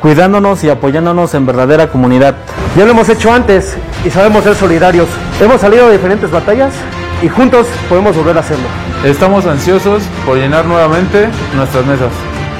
[0.00, 2.36] Cuidándonos y apoyándonos en verdadera comunidad.
[2.76, 5.08] Ya lo hemos hecho antes y sabemos ser solidarios.
[5.40, 6.72] Hemos salido de diferentes batallas
[7.22, 8.66] y juntos podemos volver a hacerlo.
[9.04, 12.10] Estamos ansiosos por llenar nuevamente nuestras mesas.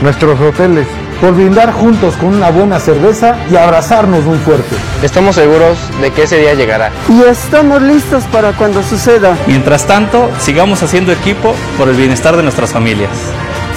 [0.03, 0.87] Nuestros hoteles.
[1.21, 4.77] Por brindar juntos con una buena cerveza y abrazarnos muy fuerte.
[5.03, 6.93] Estamos seguros de que ese día llegará.
[7.09, 9.37] Y estamos listos para cuando suceda.
[9.49, 13.11] Mientras tanto, sigamos haciendo equipo por el bienestar de nuestras familias.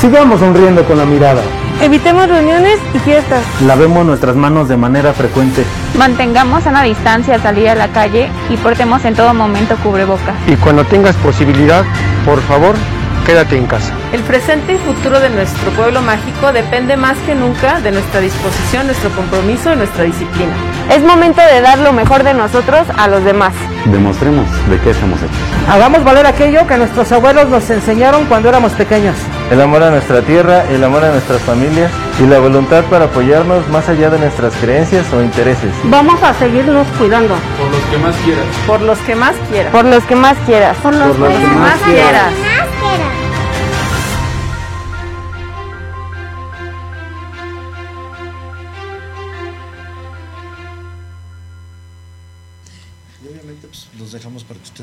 [0.01, 1.43] Sigamos sonriendo con la mirada.
[1.79, 3.43] Evitemos reuniones y fiestas.
[3.67, 5.63] Lavemos nuestras manos de manera frecuente.
[5.95, 10.33] Mantengamos una distancia al salir a la calle y portemos en todo momento cubreboca.
[10.47, 11.85] Y cuando tengas posibilidad,
[12.25, 12.73] por favor,
[13.27, 13.93] quédate en casa.
[14.11, 18.87] El presente y futuro de nuestro pueblo mágico depende más que nunca de nuestra disposición,
[18.87, 20.53] nuestro compromiso y nuestra disciplina.
[20.89, 23.53] Es momento de dar lo mejor de nosotros a los demás.
[23.85, 25.37] Demostremos de qué estamos hechos.
[25.69, 29.15] Hagamos valer aquello que nuestros abuelos nos enseñaron cuando éramos pequeños.
[29.51, 33.67] El amor a nuestra tierra, el amor a nuestras familias y la voluntad para apoyarnos
[33.69, 35.71] más allá de nuestras creencias o intereses.
[35.85, 37.35] Vamos a seguirnos cuidando.
[37.57, 38.45] Por los que más quieras.
[38.67, 39.71] Por los que más quieras.
[39.71, 40.77] Por los que más quieras.
[40.77, 42.33] Por los, Por los que, más quieras.
[42.33, 43.30] Y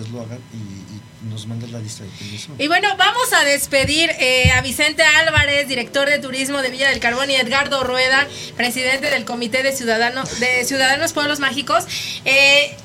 [0.09, 2.11] lo hagan y, nos manden la lista de.
[2.59, 7.01] Y bueno, vamos a despedir eh, a Vicente Álvarez, director de turismo de Villa del
[7.01, 8.27] Carbón, y Edgardo Rueda,
[8.57, 11.85] presidente del Comité de Ciudadanos, de Ciudadanos Pueblos Mágicos.
[12.25, 12.77] Eh,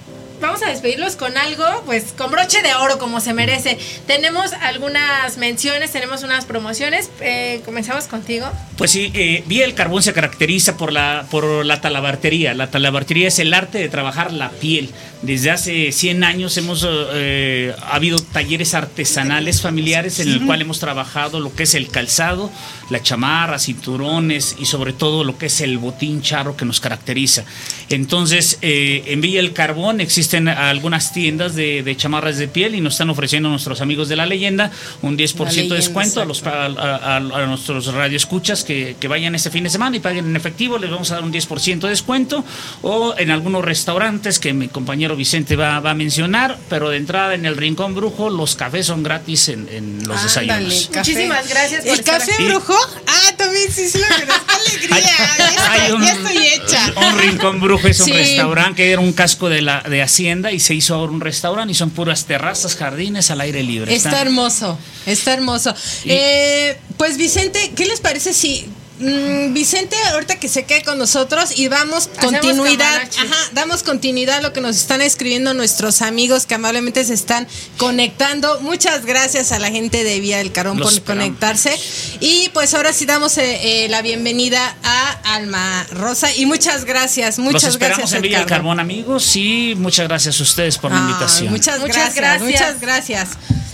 [0.42, 3.78] vamos a despedirlos con algo, pues con broche de oro, como se merece.
[4.08, 7.10] Tenemos algunas menciones, tenemos unas promociones.
[7.22, 8.48] Eh, comenzamos contigo.
[8.78, 12.54] Pues sí, eh, Vía el Carbón se caracteriza por la, por la talabartería.
[12.54, 14.90] La talabartería es el arte de trabajar la piel.
[15.22, 20.80] Desde hace 100 años hemos eh, ha habido talleres artesanales familiares en el cual hemos
[20.80, 22.52] trabajado lo que es el calzado,
[22.90, 27.46] la chamarra, cinturones y sobre todo lo que es el botín charro que nos caracteriza.
[27.90, 30.02] Entonces, eh, en Villa el Carbón
[30.34, 34.16] existen algunas tiendas de, de chamarras de piel y nos están ofreciendo nuestros amigos de
[34.16, 34.72] la leyenda
[35.04, 39.36] un 10% de leyenda, descuento a, los, a, a- a nuestros radioescuchas que, que vayan
[39.36, 41.90] este fin de semana y paguen en efectivo, les vamos a dar un 10% de
[41.90, 42.44] descuento
[42.82, 47.36] o en algunos restaurantes que mi compañero Vicente va, va a mencionar, pero de entrada
[47.36, 50.90] en el Rincón Brujo los cafés son gratis en, en los desayunos.
[50.96, 52.46] Muchísimas gracias por ¿El estar café aquí.
[52.46, 52.76] brujo?
[53.08, 55.00] Ah, también sí, sí, lo da alegría.
[55.00, 56.94] Ya Hay estoy, un- ya estoy hecha.
[57.12, 58.14] Un rincón brujo es un Sí.
[58.14, 61.72] restaurante que era un casco de la de Hacienda y se hizo ahora un restaurante
[61.72, 63.95] y son puras terrazas, jardines al aire libre.
[63.95, 65.74] Está hermoso, está hermoso.
[66.05, 68.68] Eh, pues Vicente, ¿qué les parece si
[69.04, 74.38] mm, Vicente ahorita que se quede con nosotros y vamos Hacemos continuidad, ajá, damos continuidad
[74.38, 77.47] a lo que nos están escribiendo nuestros amigos que amablemente se están
[77.78, 78.60] conectando.
[78.62, 81.26] Muchas gracias a la gente de Vía del Carón Los por esperamos.
[81.26, 81.78] conectarse
[82.20, 87.38] y pues ahora sí damos eh, eh, la bienvenida a Alma Rosa y muchas gracias,
[87.38, 88.47] Los muchas esperamos gracias en Villa del.
[88.47, 91.49] Carbón, amigos, y muchas gracias a ustedes por la invitación.
[91.49, 92.43] muchas, Muchas gracias, gracias.
[92.43, 93.73] muchas gracias.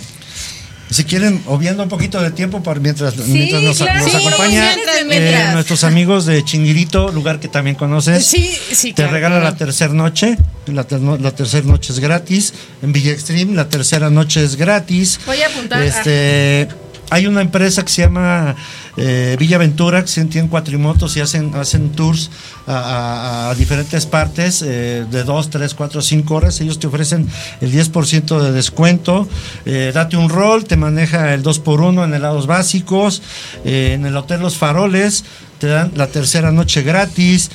[0.92, 4.00] Si quieren, obviando un poquito de tiempo para mientras, Sí, mientras nos, claro.
[4.04, 4.74] nos Sí, acompaña
[5.12, 8.26] eh, nuestros amigos de Chinguirito, lugar que también conoces.
[8.26, 9.52] Sí, sí, Te claro, regala claro.
[9.52, 10.38] la tercera noche.
[10.66, 12.54] La, ter- la tercera noche es gratis.
[12.82, 15.20] En Villa Extreme, la tercera noche es gratis.
[15.28, 15.84] Voy a apuntar.
[15.84, 16.68] Este,
[17.10, 18.56] hay una empresa que se llama
[18.98, 22.30] eh, Villaventura, que tienen cuatrimotos y hacen, hacen tours
[22.68, 26.62] a, diferentes partes eh, de 2, 3, 4, 5 horas.
[26.62, 27.28] Ellos te ofrecen
[27.62, 29.28] el 10% de descuento.
[29.66, 33.22] Eh, date un rol, te maneja el 2x1 en helados básicos,
[33.66, 35.26] eh, en el Hotel Los Faroles,
[35.60, 37.50] te dan la tercera noche gratis.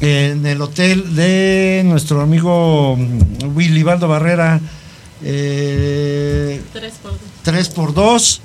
[0.00, 4.60] En el hotel de nuestro amigo mm, Willy Baldo Barrera,
[5.22, 6.60] eh,
[7.44, 8.40] 3x2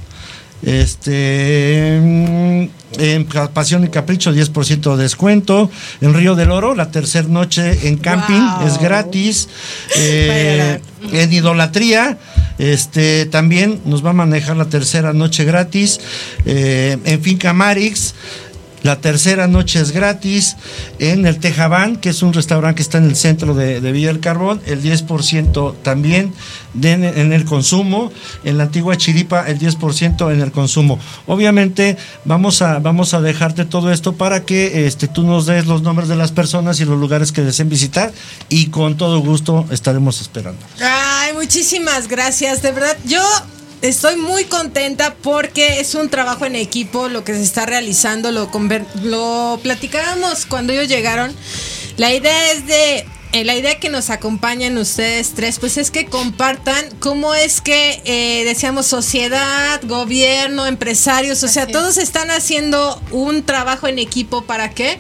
[0.64, 2.66] este mm,
[3.00, 5.72] en Pasión y Capricho 10% de descuento.
[6.02, 8.68] En Río del Oro la tercera noche en camping Wow.
[8.68, 9.50] es gratis.
[9.98, 10.80] Eh,
[11.12, 12.18] en Idolatría
[12.58, 16.00] este también nos va a manejar la tercera noche gratis.
[16.46, 18.14] Eh, en Finca Marix
[18.84, 20.58] la tercera noche es gratis
[21.00, 24.08] en el Tejabán, que es un restaurante que está en el centro de, de Villa
[24.08, 26.34] del Carbón, el 10% también
[26.82, 28.12] en el consumo,
[28.44, 31.00] en la antigua Chiripa el 10% en el consumo.
[31.28, 35.82] Obviamente vamos a, vamos a dejarte todo esto para que este, tú nos des los
[35.82, 38.12] nombres de las personas y los lugares que deseen visitar
[38.50, 40.60] y con todo gusto estaremos esperando.
[40.82, 42.62] Ay, muchísimas gracias.
[42.62, 43.22] De verdad, yo
[43.82, 48.32] estoy muy contenta porque es un trabajo en equipo lo que se está realizando.
[48.32, 48.50] Lo,
[49.04, 51.36] lo platicábamos cuando ellos llegaron.
[51.98, 53.06] La idea es de.
[53.34, 58.02] eh, la idea que nos acompañan ustedes tres, pues es que compartan cómo es que
[58.06, 64.72] eh, decíamos sociedad, gobierno, empresarios, o sea, todos están haciendo un trabajo en equipo para
[64.72, 64.98] qué?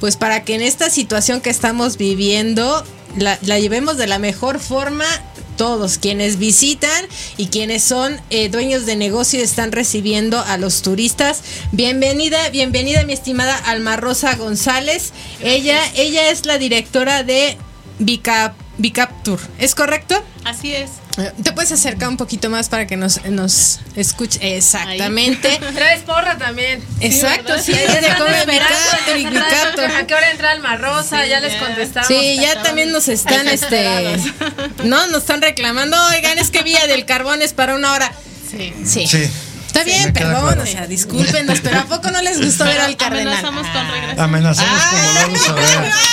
[0.00, 2.84] Pues para que en esta situación que estamos viviendo
[3.18, 5.04] la, la llevemos de la mejor forma
[5.56, 11.42] todos quienes visitan y quienes son eh, dueños de negocio están recibiendo a los turistas.
[11.72, 15.12] Bienvenida, bienvenida mi estimada Alma Rosa González.
[15.40, 17.56] Ella, ella es la directora de
[17.98, 19.40] Bicap, Bicaptur.
[19.58, 20.22] ¿Es correcto?
[20.44, 20.90] Así es.
[21.16, 24.56] ¿Te puedes acercar un poquito más para que nos, nos escuche?
[24.56, 25.60] Exactamente.
[25.74, 26.82] Traes porra también.
[27.00, 27.64] Exacto, ¿verdad?
[27.64, 28.24] sí, Ya esperando.
[29.96, 31.22] ¿A qué hora entra Alma Rosa?
[31.22, 32.08] Sí, ya les contestamos.
[32.08, 34.16] Sí, ya también nos están, este,
[34.82, 38.12] no, nos están reclamando, oigan, es que Vía del Carbón es para una hora.
[38.50, 38.72] Sí.
[38.84, 39.06] Sí.
[39.06, 39.30] Sí.
[39.74, 40.62] Está bien, perdón, claro.
[40.62, 43.34] o sea, discúlpenos, pero ¿a poco no les gustó ver al cardenal?
[43.44, 44.20] Amenazamos con regresar.
[44.20, 45.92] Amenazamos Ah, a ver.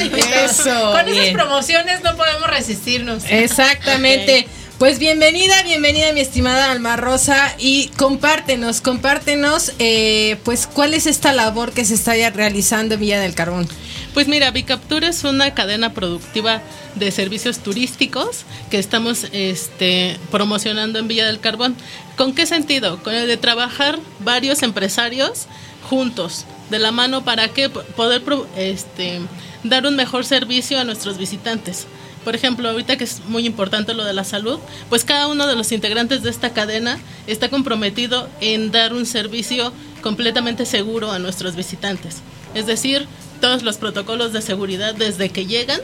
[0.00, 3.24] Eh, Eso, Con esas promociones no podemos resistirnos.
[3.28, 4.46] Exactamente.
[4.78, 11.32] Pues bienvenida, bienvenida mi estimada Alma Rosa y compártenos, compártenos, eh, pues cuál es esta
[11.34, 13.68] labor que se está ya realizando en Villa del Carbón.
[14.14, 16.62] Pues mira, Bicaptura es una cadena productiva
[16.96, 21.76] de servicios turísticos que estamos este, promocionando en Villa del Carbón.
[22.16, 23.00] ¿Con qué sentido?
[23.04, 25.46] Con el de trabajar varios empresarios
[25.88, 28.22] juntos, de la mano, para que poder
[28.56, 29.20] este,
[29.62, 31.86] dar un mejor servicio a nuestros visitantes.
[32.24, 34.58] Por ejemplo, ahorita que es muy importante lo de la salud,
[34.88, 36.98] pues cada uno de los integrantes de esta cadena
[37.28, 42.16] está comprometido en dar un servicio completamente seguro a nuestros visitantes.
[42.54, 43.06] Es decir,
[43.40, 45.80] todos los protocolos de seguridad desde que llegan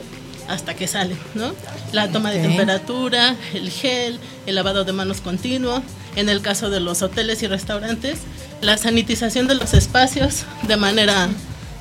[0.47, 1.53] hasta que salen, ¿no?
[1.91, 5.83] La toma de temperatura, el gel, el lavado de manos continuo,
[6.15, 8.19] en el caso de los hoteles y restaurantes,
[8.61, 11.29] la sanitización de los espacios de manera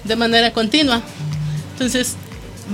[0.05, 1.03] de manera continua.
[1.73, 2.15] Entonces,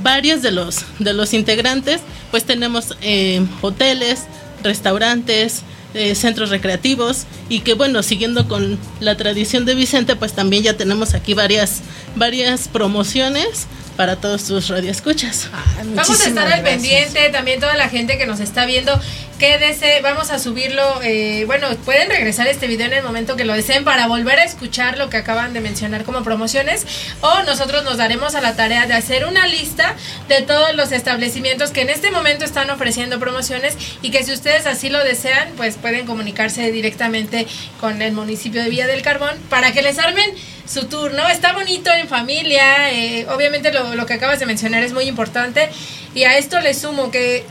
[0.03, 2.01] varios de los de los integrantes,
[2.31, 4.25] pues tenemos eh, hoteles,
[4.63, 5.63] restaurantes,
[5.95, 10.77] eh, centros recreativos y que bueno, siguiendo con la tradición de Vicente, pues también ya
[10.77, 11.81] tenemos aquí varias
[12.17, 13.67] varias promociones
[13.97, 15.49] para todos tus radioescuchas.
[15.95, 18.99] Vamos a estar al pendiente, también toda la gente que nos está viendo,
[19.39, 23.55] quédese, vamos a subirlo, eh, bueno, pueden regresar este video en el momento que lo
[23.55, 26.87] deseen para volver a escuchar lo que acaban de mencionar como promociones
[27.21, 29.97] o nosotros nos daremos a la tarea de hacer una lista
[30.29, 34.67] de todos los establecimientos que en este momento están ofreciendo promociones y que si ustedes
[34.67, 37.47] así lo desean, pues pueden comunicarse directamente
[37.81, 40.31] con el municipio de Villa del Carbón para que les armen
[40.67, 41.29] su tour, ¿no?
[41.29, 45.69] Está bonito en familia, eh, obviamente lo, lo que acabas de mencionar es muy importante
[46.15, 47.45] y a esto le sumo que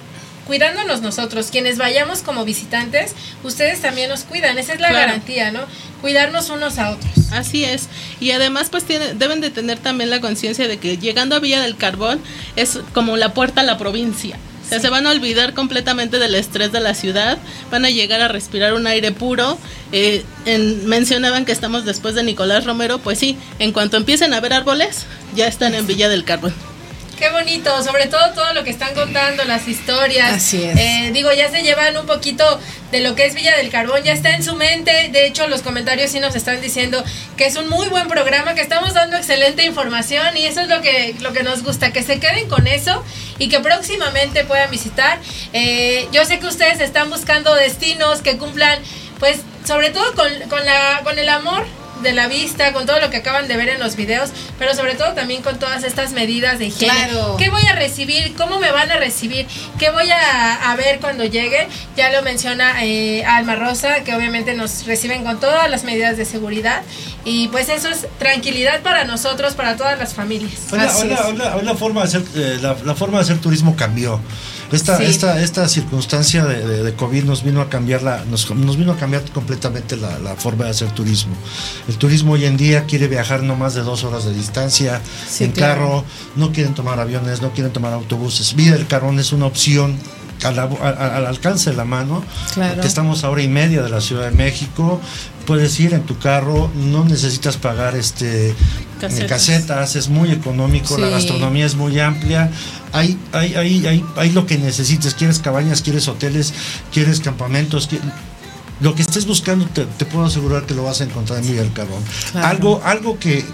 [0.48, 5.08] cuidándonos nosotros, quienes vayamos como visitantes, ustedes también nos cuidan, esa es la Claro.
[5.08, 5.62] garantía, ¿no?
[6.02, 7.12] Cuidarnos unos a otros.
[7.32, 7.88] Así es.
[8.20, 11.62] Y además pues tiene- deben de tener también la conciencia de que llegando a Villa
[11.62, 12.20] del Carbón
[12.56, 14.38] es como la puerta a la provincia.
[14.80, 17.38] Se van a olvidar completamente del estrés de la ciudad,
[17.70, 19.58] van a llegar a respirar un aire puro.
[19.92, 24.40] Eh, en- mencionaban que estamos después de Nicolás Romero, pues sí, en cuanto empiecen a
[24.40, 25.06] ver árboles,
[25.36, 26.54] ya están en Villa del Carbón.
[27.22, 30.34] Qué bonito, sobre todo todo lo que están contando, las historias.
[30.34, 30.76] Así es.
[30.76, 32.60] Eh, digo, ya se llevan un poquito
[32.92, 35.10] de lo que es Villa del Carbón, ya está en su mente.
[35.12, 37.04] De hecho, los comentarios sí nos están diciendo
[37.38, 40.82] que es un muy buen programa, que estamos dando excelente información y eso es lo
[40.82, 43.04] que, lo que nos gusta, que se queden con eso
[43.38, 45.20] y que próximamente puedan visitar.
[45.54, 48.80] Eh, yo sé que ustedes están buscando destinos que cumplan,
[49.20, 51.68] pues, sobre todo con, con, la, con el amor
[52.02, 54.30] de la vista, con todo lo que acaban de ver en los videos,
[54.60, 56.94] pero sobre todo también con todas estas medidas de higiene.
[56.94, 57.36] Claro.
[57.38, 58.34] ¿Qué voy a recibir?
[58.36, 59.46] ¿Cómo me van a recibir?
[59.80, 61.68] ¿Qué voy a, a ver cuando llegue?
[61.96, 66.26] Ya lo menciona eh, Alma Rosa, que obviamente nos reciben con todas las medidas de
[66.26, 66.82] seguridad.
[67.26, 70.54] Y pues eso es tranquilidad para nosotros, para todas las familias.
[70.72, 71.22] Hoy la, Así hoy la- es.
[71.26, 74.20] hoy la- hoy la forma de hacer, eh, la, la forma de hacer turismo cambió.
[74.72, 75.04] Esta, Sí.
[75.06, 78.94] esta, esta circunstancia de, de- de COVID nos vino a cambiar la, nos, nos vino
[78.94, 81.34] a cambiar completamente la, la forma de hacer turismo.
[81.88, 85.44] El turismo hoy en día quiere viajar no más de dos horas de distancia Sí,
[85.46, 85.74] en claro.
[85.82, 86.06] carro,
[86.36, 88.56] no quieren tomar aviones, no quieren tomar autobuses.
[88.56, 89.96] Villa del Carbón es una opción
[90.44, 92.24] al alcance de la mano,
[92.56, 92.82] Claro.
[92.82, 95.00] que estamos a hora y media de la Ciudad de México.
[95.46, 98.56] Puedes ir en tu carro, no necesitas pagar este
[99.00, 99.30] Casetas.
[99.30, 102.52] casetas, es muy económico, la gastronomía es muy amplia.
[102.94, 106.54] Hay, hay, hay, hay, hay lo que necesites, quieres cabañas, quieres hoteles,
[106.92, 107.90] quieres campamentos,
[108.82, 111.74] lo que estés buscando te, te puedo asegurar que lo vas a encontrar en del
[111.74, 112.04] Carbón.
[112.32, 112.48] Claro.
[112.48, 113.46] Algo, algo que,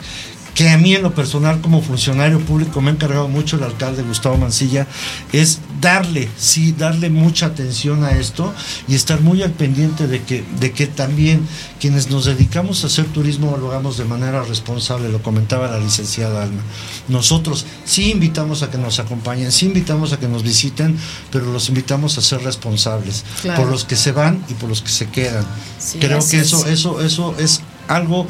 [0.57, 4.01] que a mí en lo personal como funcionario público me ha encargado mucho el alcalde
[4.01, 4.87] Gustavo Mancilla
[5.31, 8.51] es darle, sí, darle mucha atención a esto
[8.87, 11.47] y estar muy al pendiente de que, de que también
[11.79, 16.41] quienes nos dedicamos a hacer turismo lo hagamos de manera responsable, lo comentaba la licenciada
[16.41, 16.63] Alma.
[17.07, 20.97] Nosotros sí invitamos a que nos acompañen, sí invitamos a que nos visiten,
[21.31, 23.61] pero los invitamos a ser responsables Claro.
[23.61, 25.45] por los que se van y por los que se quedan.
[25.77, 26.47] Sí, Creo que es.
[26.47, 28.25] eso, eso, eso es algo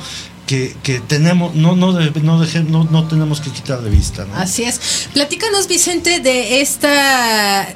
[0.48, 2.00] que, que tenemos, no, no, no,
[2.42, 4.26] deje- no, no tenemos que quitar de vista.
[4.26, 4.36] ¿no?
[4.36, 4.80] Así es.
[5.14, 7.68] Platícanos, Vicente, de esta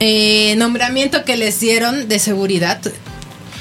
[0.00, 2.80] eh, nombramiento que les dieron de seguridad.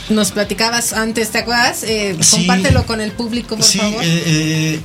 [0.09, 1.84] Nos platicabas antes, ¿te acuerdas?
[1.84, 2.38] Eh, Sí.
[2.38, 4.03] compártelo con el público, por Sí, favor.
[4.03, 4.80] eh, eh,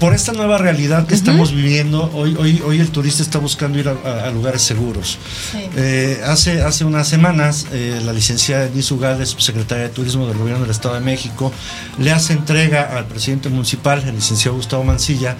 [0.00, 3.88] por esta nueva realidad que estamos viviendo, hoy, hoy, hoy el turista está buscando ir
[3.88, 5.18] a, a- a lugares seguros.
[5.52, 5.58] Sí.
[5.76, 10.62] Eh, hace, hace unas semanas, eh, la licenciada Denise Ugales, subsecretaria de Turismo del Gobierno
[10.62, 11.52] del Estado de México,
[11.98, 15.36] le hace entrega al presidente municipal, el licenciado Gustavo Mancilla,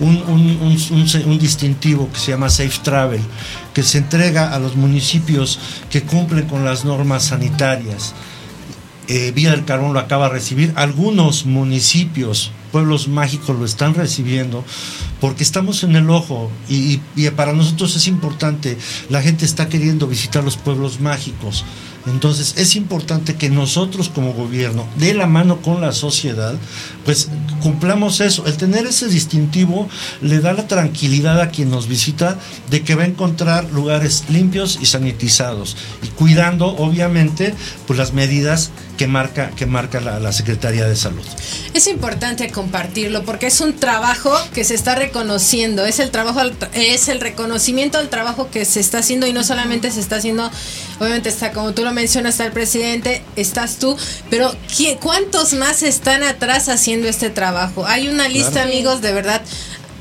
[0.00, 0.76] un, un-
[1.26, 3.20] un distintivo que se llama Safe Travel,
[3.74, 5.58] que se entrega a los municipios
[5.90, 8.14] que cumplen con las normas sanitarias.
[9.08, 10.72] Eh, Villa del Carbón lo acaba de recibir.
[10.76, 14.64] Algunos municipios pueblos mágicos lo están recibiendo
[15.20, 18.76] porque estamos en el ojo y, y para nosotros es importante,
[19.08, 21.64] la gente está queriendo visitar los pueblos mágicos.
[22.06, 26.54] Entonces es importante que nosotros como gobierno, de la mano con la sociedad,
[27.04, 27.28] pues
[27.62, 28.46] cumplamos eso.
[28.46, 29.88] El tener ese distintivo
[30.22, 32.38] le da la tranquilidad a quien nos visita
[32.70, 37.54] de que va a encontrar lugares limpios y sanitizados y cuidando obviamente
[37.86, 41.24] pues las medidas que marca, que marca la, Secretaría de Salud.
[41.72, 46.40] Es importante compartirlo porque es un trabajo que se está reconociendo, es el trabajo,
[46.72, 50.50] es el reconocimiento del trabajo que se está haciendo y no solamente se está haciendo,
[50.98, 53.96] obviamente está como tú lo mencionas, el presidente, estás tú,
[54.30, 57.84] pero ¿quién- ¿cuántos más están atrás haciendo este trabajo?
[57.86, 58.68] Hay una lista, Claro.
[58.70, 59.42] amigos, de verdad,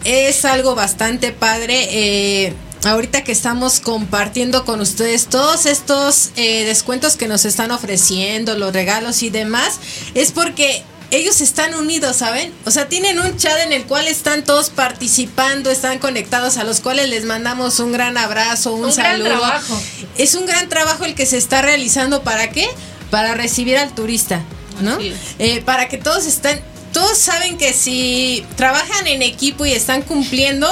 [0.03, 1.87] es algo bastante padre.
[1.89, 2.53] eh,
[2.83, 8.73] Ahorita que estamos compartiendo con ustedes todos estos eh, descuentos que nos están ofreciendo, los
[8.73, 9.79] regalos y demás,
[10.13, 10.83] es porque
[11.15, 12.53] ellos están unidos, ¿saben?
[12.65, 16.79] O sea, tienen un chat en el cual están todos participando, están conectados, a los
[16.81, 19.27] cuales les mandamos un gran abrazo, un, Un gran saludo.
[19.29, 19.81] trabajo.
[20.17, 22.21] Es un gran trabajo el que se está realizando.
[22.23, 22.67] ¿Para qué?
[23.11, 24.41] Para recibir al turista,
[24.81, 24.97] ¿no?
[25.39, 26.59] Eh, para que todos están,
[26.93, 30.67] todos saben que si trabajan en equipo y están cumpliendo,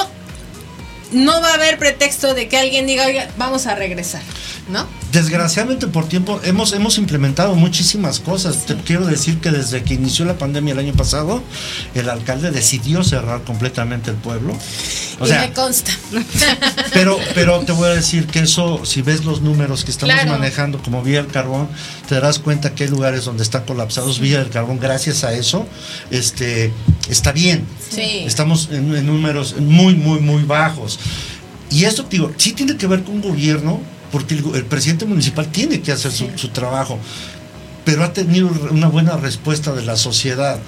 [1.11, 4.21] no va a haber pretexto de que alguien diga, oiga, vamos a regresar,
[4.69, 4.87] ¿no?
[5.13, 8.65] Desgraciadamente por tiempo hemos, hemos implementado muchísimas cosas.
[8.65, 11.43] Te quiero decir que desde que inició la pandemia el año pasado,
[11.93, 14.57] el alcalde decidió cerrar completamente el pueblo.
[15.19, 15.91] O y sea, me consta.
[16.93, 20.31] pero, pero te voy a decir que eso, si ves los números que estamos Claro.
[20.31, 21.69] manejando como Villa del Carbón,
[22.09, 24.79] te darás cuenta que hay lugares donde están colapsados Villa del Carbón.
[24.79, 25.67] Gracias a eso,
[26.09, 26.73] este,
[27.07, 27.67] está bien.
[27.87, 28.23] Sí.
[28.25, 30.99] Estamos en, en números muy, muy, muy bajos.
[31.69, 33.79] Y esto, te digo, sí tiene que ver con un gobierno,
[34.13, 36.99] porque el, el presidente municipal tiene que hacer su, su trabajo,
[37.83, 40.59] pero ha tenido una buena respuesta de la sociedad.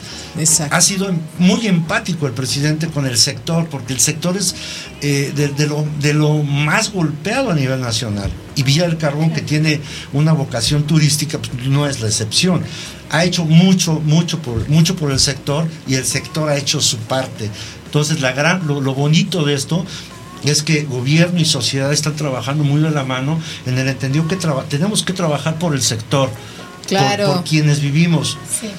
[0.72, 4.56] Ha sido muy empático el presidente con el sector, porque el sector es
[5.02, 8.32] eh, de, de lo, de lo más golpeado a nivel nacional.
[8.56, 9.80] Y Villa del Carbón, que tiene
[10.12, 12.64] una vocación turística, pues, no es la excepción.
[13.12, 16.98] Ha hecho mucho, mucho por, mucho por el sector y el sector ha hecho su
[16.98, 17.50] parte.
[17.86, 19.86] Entonces, la gran, lo, lo bonito de esto
[20.50, 24.38] es que gobierno y sociedad están trabajando muy de la mano en el entendido que
[24.70, 26.30] tenemos que trabajar por el sector,
[27.34, 28.70] por- quienes vivimos Sí.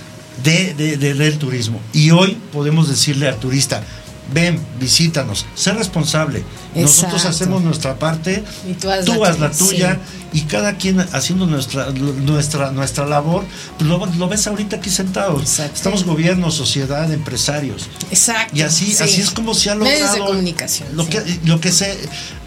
[0.44, 1.80] de, de- de- del turismo.
[1.92, 3.82] Y hoy podemos decirle al turista,
[4.32, 6.44] ven, visítanos, sé responsable.
[6.74, 7.28] Nosotros Exacto.
[7.28, 10.00] hacemos nuestra parte, Y tú haz tú la haz la tuya, tuya
[10.32, 13.44] y cada quien haciendo nuestra, nuestra, nuestra labor,
[13.78, 15.58] pues lo, lo ves ahorita aquí sentados.
[15.58, 17.88] Estamos gobierno, sociedad, empresarios.
[18.10, 18.54] Exacto.
[18.54, 19.02] Y así, sí.
[19.02, 19.98] así es como se ha logrado.
[19.98, 20.88] Medios de comunicación.
[20.94, 21.10] Lo sí.
[21.10, 21.96] que, lo que se,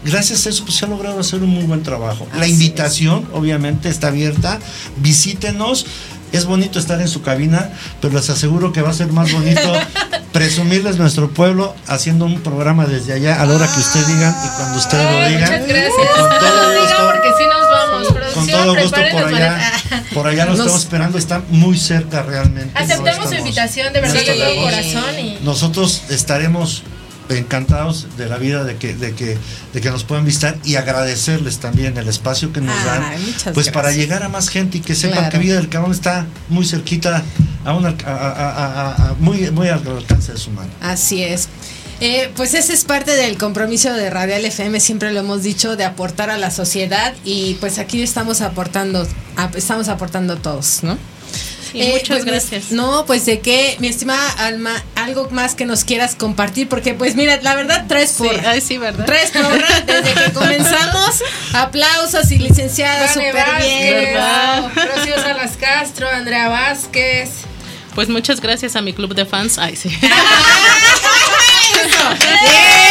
[0.04, 2.28] gracias a eso pues, se ha logrado hacer un muy buen trabajo.
[2.36, 4.60] La invitación, obviamente, está abierta.
[4.98, 5.86] Visítenos.
[6.32, 7.70] Es bonito estar en su cabina,
[8.00, 9.72] pero les aseguro que va a ser más bonito
[10.32, 14.56] presumirles nuestro pueblo haciendo un programa desde allá a la hora que usted diga y
[14.56, 15.40] cuando usted lo diga.
[15.46, 15.92] muchas gracias.
[16.16, 17.10] Con No todo gusto.
[17.12, 18.34] porque si nos vamos.
[18.34, 19.72] Con todo gusto preparen por allá.
[20.14, 22.72] Por allá nos estamos esperando, está muy cerca realmente.
[22.74, 25.18] No Aceptamos su invitación, de verdad, de todo estamos- corazón.
[25.18, 25.38] Y...
[25.42, 26.82] nosotros estaremos
[27.38, 29.38] encantados de la vida de que, de que,
[29.72, 32.86] de que nos puedan visitar y agradecerles también el espacio que nos Ay,
[33.44, 33.96] dan, pues para gracias.
[33.96, 35.30] llegar a más gente y que sepan Claro.
[35.32, 37.22] que Vida del Cabrón está muy cerquita,
[37.64, 40.70] a una, a- a- a- a- a- muy, muy al alcance de su mano.
[40.80, 41.48] Así es.
[42.02, 45.84] Eh, pues ese es parte del compromiso de Radial FM, siempre lo hemos dicho, de
[45.84, 50.96] aportar a la sociedad y pues aquí estamos aportando, ap- estamos aportando todos, ¿no?
[51.72, 52.70] Sí, muchas pues, gracias.
[52.72, 57.14] No, pues de qué, mi estimada Alma, algo más que nos quieras compartir, porque pues
[57.16, 58.50] mira, la verdad traes Sí, porra.
[58.50, 59.04] ay, sí, ¿verdad?
[59.06, 61.22] Traes porra desde que comenzamos.
[61.52, 63.94] Aplausos y licenciada, súper bien.
[63.94, 64.70] ¿verdad?
[64.96, 67.30] Rocío Salas Castro, Andrea Vázquez.
[67.94, 69.58] Pues muchas gracias a mi club de fans.
[69.58, 69.88] Ay, sí.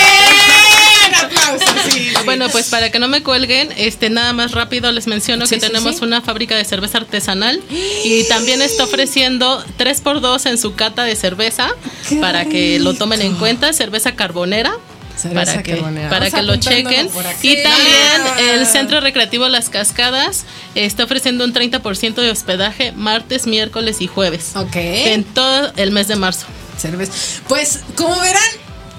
[2.38, 5.62] Bueno, pues para que no me cuelguen, este nada más rápido les menciono Sí, que
[5.62, 6.04] sí, tenemos sí.
[6.04, 7.62] una fábrica de cerveza artesanal
[8.04, 11.70] y también está ofreciendo 3x2 en su cata de cerveza
[12.08, 14.74] Qué para que lo tomen en cuenta, cerveza carbonera.
[15.18, 16.10] Cerveza para que, carbonera.
[16.10, 17.10] para Vamos que lo chequen.
[17.42, 20.46] Y también el Centro Recreativo Las Cascadas
[20.76, 24.52] está ofreciendo un 30% de hospedaje martes, miércoles y jueves.
[24.56, 24.76] Ok.
[24.76, 26.46] En todo el mes de marzo.
[26.78, 27.12] Cerveza.
[27.50, 28.42] Pues como verán,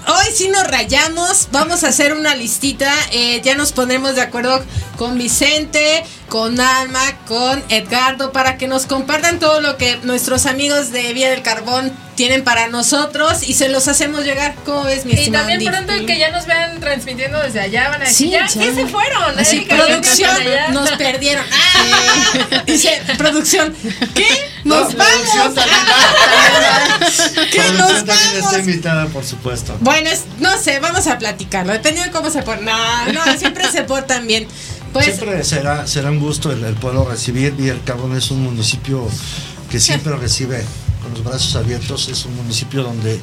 [0.07, 1.49] hoy sí nos rayamos.
[1.51, 2.91] Vamos a hacer una listita.
[3.11, 4.63] eh, ya nos pondremos de acuerdo
[4.97, 10.91] con Vicente, con Alma, con Edgardo, para que nos compartan todo lo que nuestros amigos
[10.93, 14.55] de Vía del Carbón tienen para nosotros y se los hacemos llegar.
[14.65, 15.65] ¿Cómo ves, mi Y también Andy?
[15.69, 18.61] pronto que ya nos vean transmitiendo desde allá van a decir, Sí, ya, ya.
[18.61, 19.37] ¿qué se fueron?
[19.37, 20.37] Así, yo producción,
[20.71, 21.43] nos perdieron.
[21.51, 23.75] Ah, dice, producción,
[24.15, 24.25] ¿qué?
[24.63, 25.55] Nos No, vamos.
[25.55, 25.75] también
[27.51, 28.45] ¿Qué Producción nos también vamos?
[28.45, 29.75] está invitada, por supuesto.
[29.81, 32.63] Bueno, es- no sé, vamos a platicarlo, dependiendo de cómo se portan.
[32.65, 34.47] No, no, siempre se portan bien.
[34.93, 37.53] Pues, siempre será, será un gusto el, el poderlo recibir.
[37.53, 39.07] Villa del Carbón es un municipio
[39.69, 40.63] que siempre recibe
[41.01, 42.09] con los brazos abiertos.
[42.09, 43.15] Es un municipio donde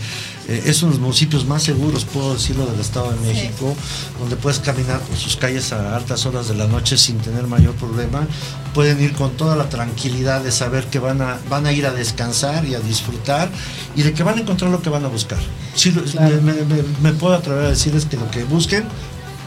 [0.48, 3.76] eh, es uno de los municipios más seguros, puedo decirlo, del Estado de México,
[4.18, 7.74] donde puedes caminar por sus calles a altas horas de la noche sin tener mayor
[7.74, 8.26] problema.
[8.72, 11.92] Pueden ir con toda la tranquilidad de saber que van a, van a ir a
[11.92, 13.50] descansar y a disfrutar
[13.94, 15.38] y de que van a encontrar lo que van a buscar.
[15.74, 18.84] Sí, me, me- me- me puedo atrever a decirles que lo que busquen,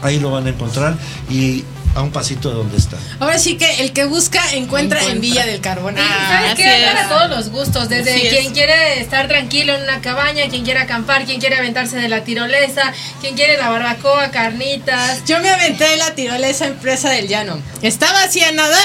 [0.02, 0.96] ahí lo van a encontrar
[1.28, 2.96] y a un pasito de donde está.
[3.20, 5.96] ahora sí que el que busca encuentra, en Villa del Carbón.
[5.98, 6.64] Ah, ¿Sabes qué?
[6.64, 8.34] Hay para todos los gustos, desde Así es.
[8.34, 12.24] quien quiere estar tranquilo en una cabaña, quien quiere acampar, quien quiere aventarse de la
[12.24, 15.24] tirolesa, quien quiere la barbacoa, carnitas.
[15.26, 17.60] Yo me aventé de la tirolesa en Presa del Llano.
[17.82, 18.78] Estaba así a nada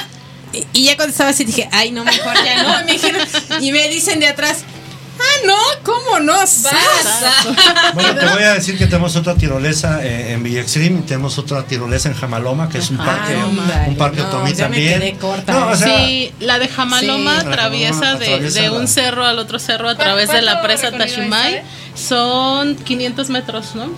[0.54, 2.86] y- y ya cuando estaba así dije, ay, no, mejor ya no.
[2.86, 3.22] Me dijeron,
[3.62, 4.60] y me dicen de atrás,
[5.46, 6.46] no, ¿cómo no?
[6.48, 7.34] Sasa.
[7.94, 11.64] Bueno, te voy a decir que tenemos otra tirolesa eh, en Villa Extreme, tenemos otra
[11.64, 13.36] tirolesa en Jamaloma, que es un parque,
[13.88, 15.00] un parque no, otomí ya me también.
[15.00, 15.52] quedé corta.
[15.54, 17.48] No, o sea, sí, la de Jamaloma Sí.
[17.48, 20.62] Atraviesa Jamaloma de, atraviesa de la- un cerro al otro cerro a través de la
[20.62, 21.56] presa Tashimay.
[21.56, 23.90] es, Son 500 metros, ¿no?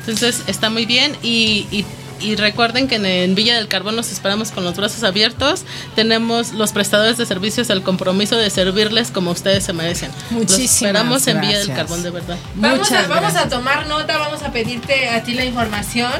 [0.00, 1.84] Entonces está muy bien y, y-
[2.20, 5.64] y recuerden que en, Villa del Carbón nos esperamos con los brazos abiertos.
[5.94, 10.10] Tenemos los prestadores de servicios el compromiso de servirles como ustedes se merecen.
[10.30, 11.72] Muchísimas Los esperamos en Villa del.
[11.74, 12.36] Carbón, de verdad.
[12.54, 16.12] Vamos, a, vamos a tomar nota, vamos a pedirte a ti la información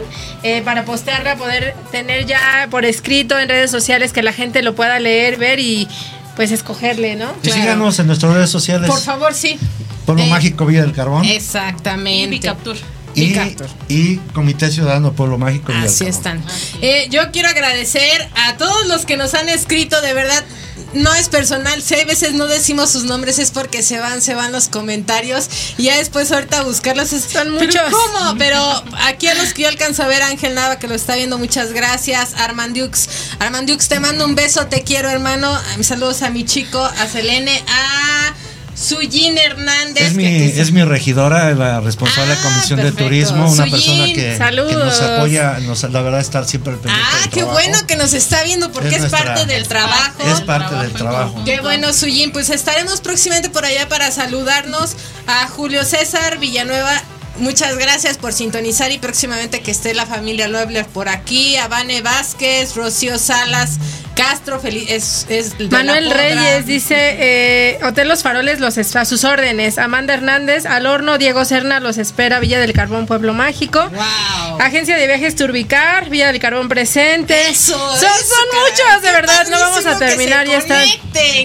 [0.43, 4.75] eh, para postearla, poder tener ya por escrito en redes sociales que la gente lo
[4.75, 5.89] pueda leer, ver y
[6.37, 7.33] pues escogerle, ¿no?
[7.43, 8.91] y síganos en nuestras redes sociales.
[8.91, 9.59] Por favor, sí.
[10.05, 12.31] Pueblo Eh, Mágico Villa del Carbón Exactamente.
[12.31, 12.77] Bicaptur.
[13.15, 16.45] Y, Comité Ciudadano Pueblo Mágico Así están.
[16.81, 20.45] Eh, yo quiero agradecer a todos los que nos han escrito, de verdad.
[20.93, 24.35] No es personal, si hay veces no decimos sus nombres es porque se van, se
[24.35, 27.83] van los comentarios y ya después ahorita buscarlos es, Son "¿Pero muchos.
[27.91, 28.37] ¿Cómo?
[28.39, 31.37] Pero aquí a los que yo alcanzo a ver, Ángel Nava que lo está viendo,
[31.39, 32.35] muchas gracias.
[32.35, 33.09] Armandux,
[33.41, 35.57] Armandux, te mando un beso, te quiero hermano.
[35.83, 38.35] Saludos a mi chico, a Selene, a
[38.75, 40.05] Sujin Hernández.
[40.09, 42.93] Es mi, que es mi regidora, la responsable de Ah, Comisión de.
[42.93, 47.31] Turismo, una persona que, nos apoya, nos, la verdad, estar siempre al pendiente Ah, del
[47.31, 47.53] qué trabajo.
[47.61, 50.23] bueno que nos está viendo porque Es es, nuestra- parte del trabajo.
[50.33, 51.43] Es parte del trabajo.
[51.45, 52.33] Qué bueno, Suyin.
[52.33, 54.97] Pues estaremos próximamente por allá para saludarnos
[55.27, 57.03] a Julio César Villanueva.
[57.37, 61.57] Muchas gracias por sintonizar y próximamente que esté la familia Loebler por aquí.
[61.57, 63.79] A Vane Vázquez, Rocío Salas,
[64.15, 66.11] Castro, feliz, es, es Manuel.
[66.11, 69.79] Reyes dice, eh, Hotel Los Faroles los a sus órdenes.
[69.79, 73.81] Amanda Hernández, al horno, Diego Serna los espera, Villa del Carbón, Pueblo Mágico.
[73.81, 74.61] Wow.
[74.61, 77.49] Agencia de Viajes Turbicar, Villa del Carbón presente.
[77.49, 80.83] Eso, son, eso, son muchos, de verdad, no vamos a terminar, ya está.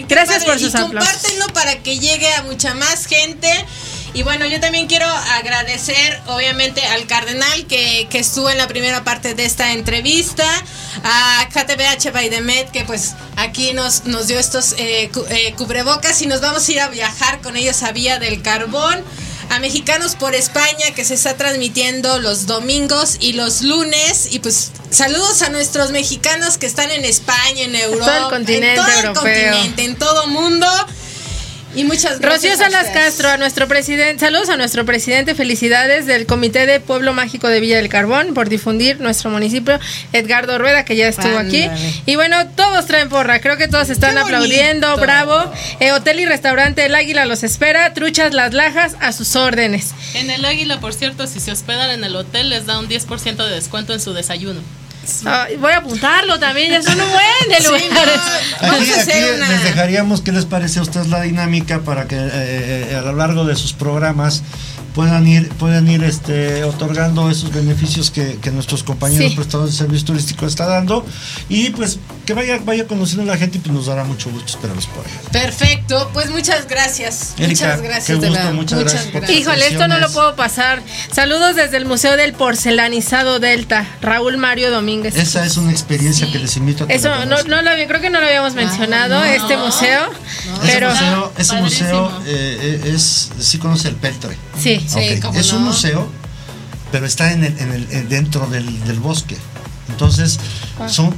[0.07, 1.11] Gracias por sus aplausos.
[1.14, 3.49] compártenlo para que llegue a mucha más gente.
[4.19, 9.05] Y bueno, yo también quiero agradecer, obviamente, al Cardenal que, que estuvo en la primera
[9.05, 10.43] parte de esta entrevista,
[11.05, 15.53] a KTBH by the Med, que pues aquí nos, nos dio estos eh, cu- eh,
[15.57, 19.01] cubrebocas y nos vamos a ir a viajar con ellos a Vía del Carbón.
[19.51, 24.27] A Mexicanos por España, que se está transmitiendo los domingos y los lunes.
[24.33, 28.69] Y pues saludos a nuestros mexicanos que están en España, en Europa, todo el continente
[28.71, 29.23] en todo el europeo.
[29.23, 30.67] continente, en todo mundo.
[31.75, 32.53] Y muchas gracias.
[32.53, 32.87] Rocío a Salas.
[32.93, 37.59] Castro, a nuestro presidente, saludos a nuestro presidente, felicidades del Comité de Pueblo Mágico de
[37.59, 39.79] Villa del Carbón por difundir nuestro municipio,
[40.11, 41.69] Edgardo Rueda, que ya estuvo aquí.
[42.05, 45.51] Y bueno, todos traen porra, creo que todos están aplaudiendo, bravo.
[45.79, 49.93] Eh, hotel y restaurante El Águila los espera, truchas las lajas a sus órdenes.
[50.15, 53.35] En el Águila, por cierto, si se hospedan en el hotel, les da un 10%
[53.35, 54.61] de descuento en su desayuno.
[55.60, 58.19] Voy a apuntarlo también, ya son un buen de Sí, lugares.
[58.61, 62.15] no, Aquí, aquí una- les dejaríamos qué les parece a ustedes la dinámica para que
[62.15, 62.30] eh,
[62.91, 64.44] eh, a lo largo de sus programas
[64.99, 69.35] puedan ir puedan ir este otorgando esos beneficios que, que nuestros compañeros Sí.
[69.38, 71.05] prestadores de servicio turístico está dando
[71.47, 74.45] y pues que vaya vaya conociendo a la gente y pues nos dará mucho gusto
[74.51, 75.11] esperarlos por ahí.
[75.31, 77.34] Perfecto, pues muchas gracias.
[77.38, 77.47] Erika,
[77.77, 78.53] muchas gracias, qué de gusto, verdad.
[78.53, 80.81] muchas gracias tu Híjole, esto no lo puedo pasar.
[81.13, 85.15] Saludos desde el Museo del Porcelanizado Delta, Raúl Mario Domínguez.
[85.15, 88.01] Esa es una experiencia que les invito a que Eso no, no lo había- creo
[88.01, 89.65] que no lo habíamos mencionado, no, este no.
[89.67, 90.09] museo.
[90.11, 94.35] Ese Pero museo, ese museo eh, eh, es sí conoce el Peltre.
[94.61, 94.85] sí.
[94.90, 96.07] Sí, Ok, cómo Es un museo,
[96.91, 99.38] pero está en el, en el- en- dentro del, del bosque.
[99.90, 100.40] Entonces,
[100.90, 101.14] son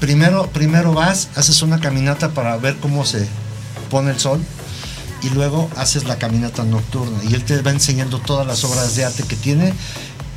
[0.00, 3.26] primero, primero vas, haces una caminata para ver cómo se
[3.90, 4.40] pone el sol
[5.22, 9.04] y luego haces la caminata nocturna y él te va enseñando todas las obras de
[9.06, 9.72] arte que tiene.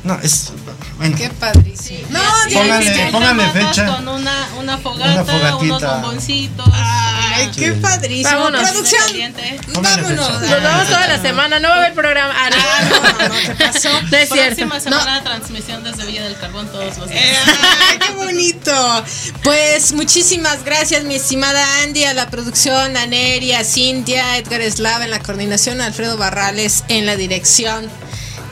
[0.08, 0.52] No, es
[0.96, 2.00] bueno, Qué padrísimo.
[2.08, 2.20] No,
[2.50, 3.86] Póngale- póngale fecha.
[3.86, 5.56] Con una, una fogata, Una fogatita.
[5.58, 6.68] unos bomboncitos.
[6.72, 7.78] Ay, qué Sí.
[7.80, 8.30] padrísimo.
[8.30, 8.70] Vámonos.
[8.70, 9.02] Producción.
[9.82, 10.40] Vámonos.
[10.40, 12.34] Nos vamos toda la semana, no va a haber programa.
[12.34, 13.90] Ah, no, no, ¿Qué pasó?
[14.02, 14.66] no es cierto.
[14.66, 17.22] Próxima semana transmisión desde Villa del Carbón todos los días.
[17.22, 17.36] Eh,
[17.90, 19.04] ¡Ay, qué bonito!
[19.42, 25.04] Pues muchísimas gracias, mi estimada Andy, a la producción, a Neri, a Cintia, Edgar Eslava
[25.04, 27.88] en la coordinación, Alfredo Barrales en la dirección.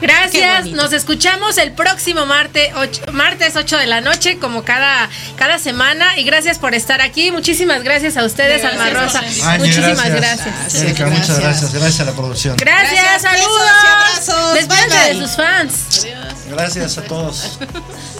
[0.01, 5.57] Gracias, nos escuchamos el próximo martes 8, martes 8 de la noche, como cada, cada
[5.59, 6.17] semana.
[6.17, 7.31] Y gracias por estar aquí.
[7.31, 9.21] Muchísimas gracias a ustedes, Gracias Alma Rosa.
[9.57, 10.75] Muchísimas gracias.
[10.75, 11.73] Erika, muchas gracias.
[11.73, 12.55] Gracias a la producción.
[12.57, 13.61] Gracias, Gracias, saludos.
[13.71, 14.53] abrazos.
[14.53, 16.07] Despídanse Bye, de sus fans.
[16.49, 17.59] Gracias a todos.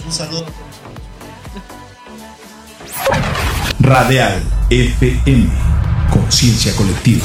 [0.04, 0.46] Un saludo.
[3.80, 5.48] Radial FM.
[6.10, 7.24] Conciencia colectiva.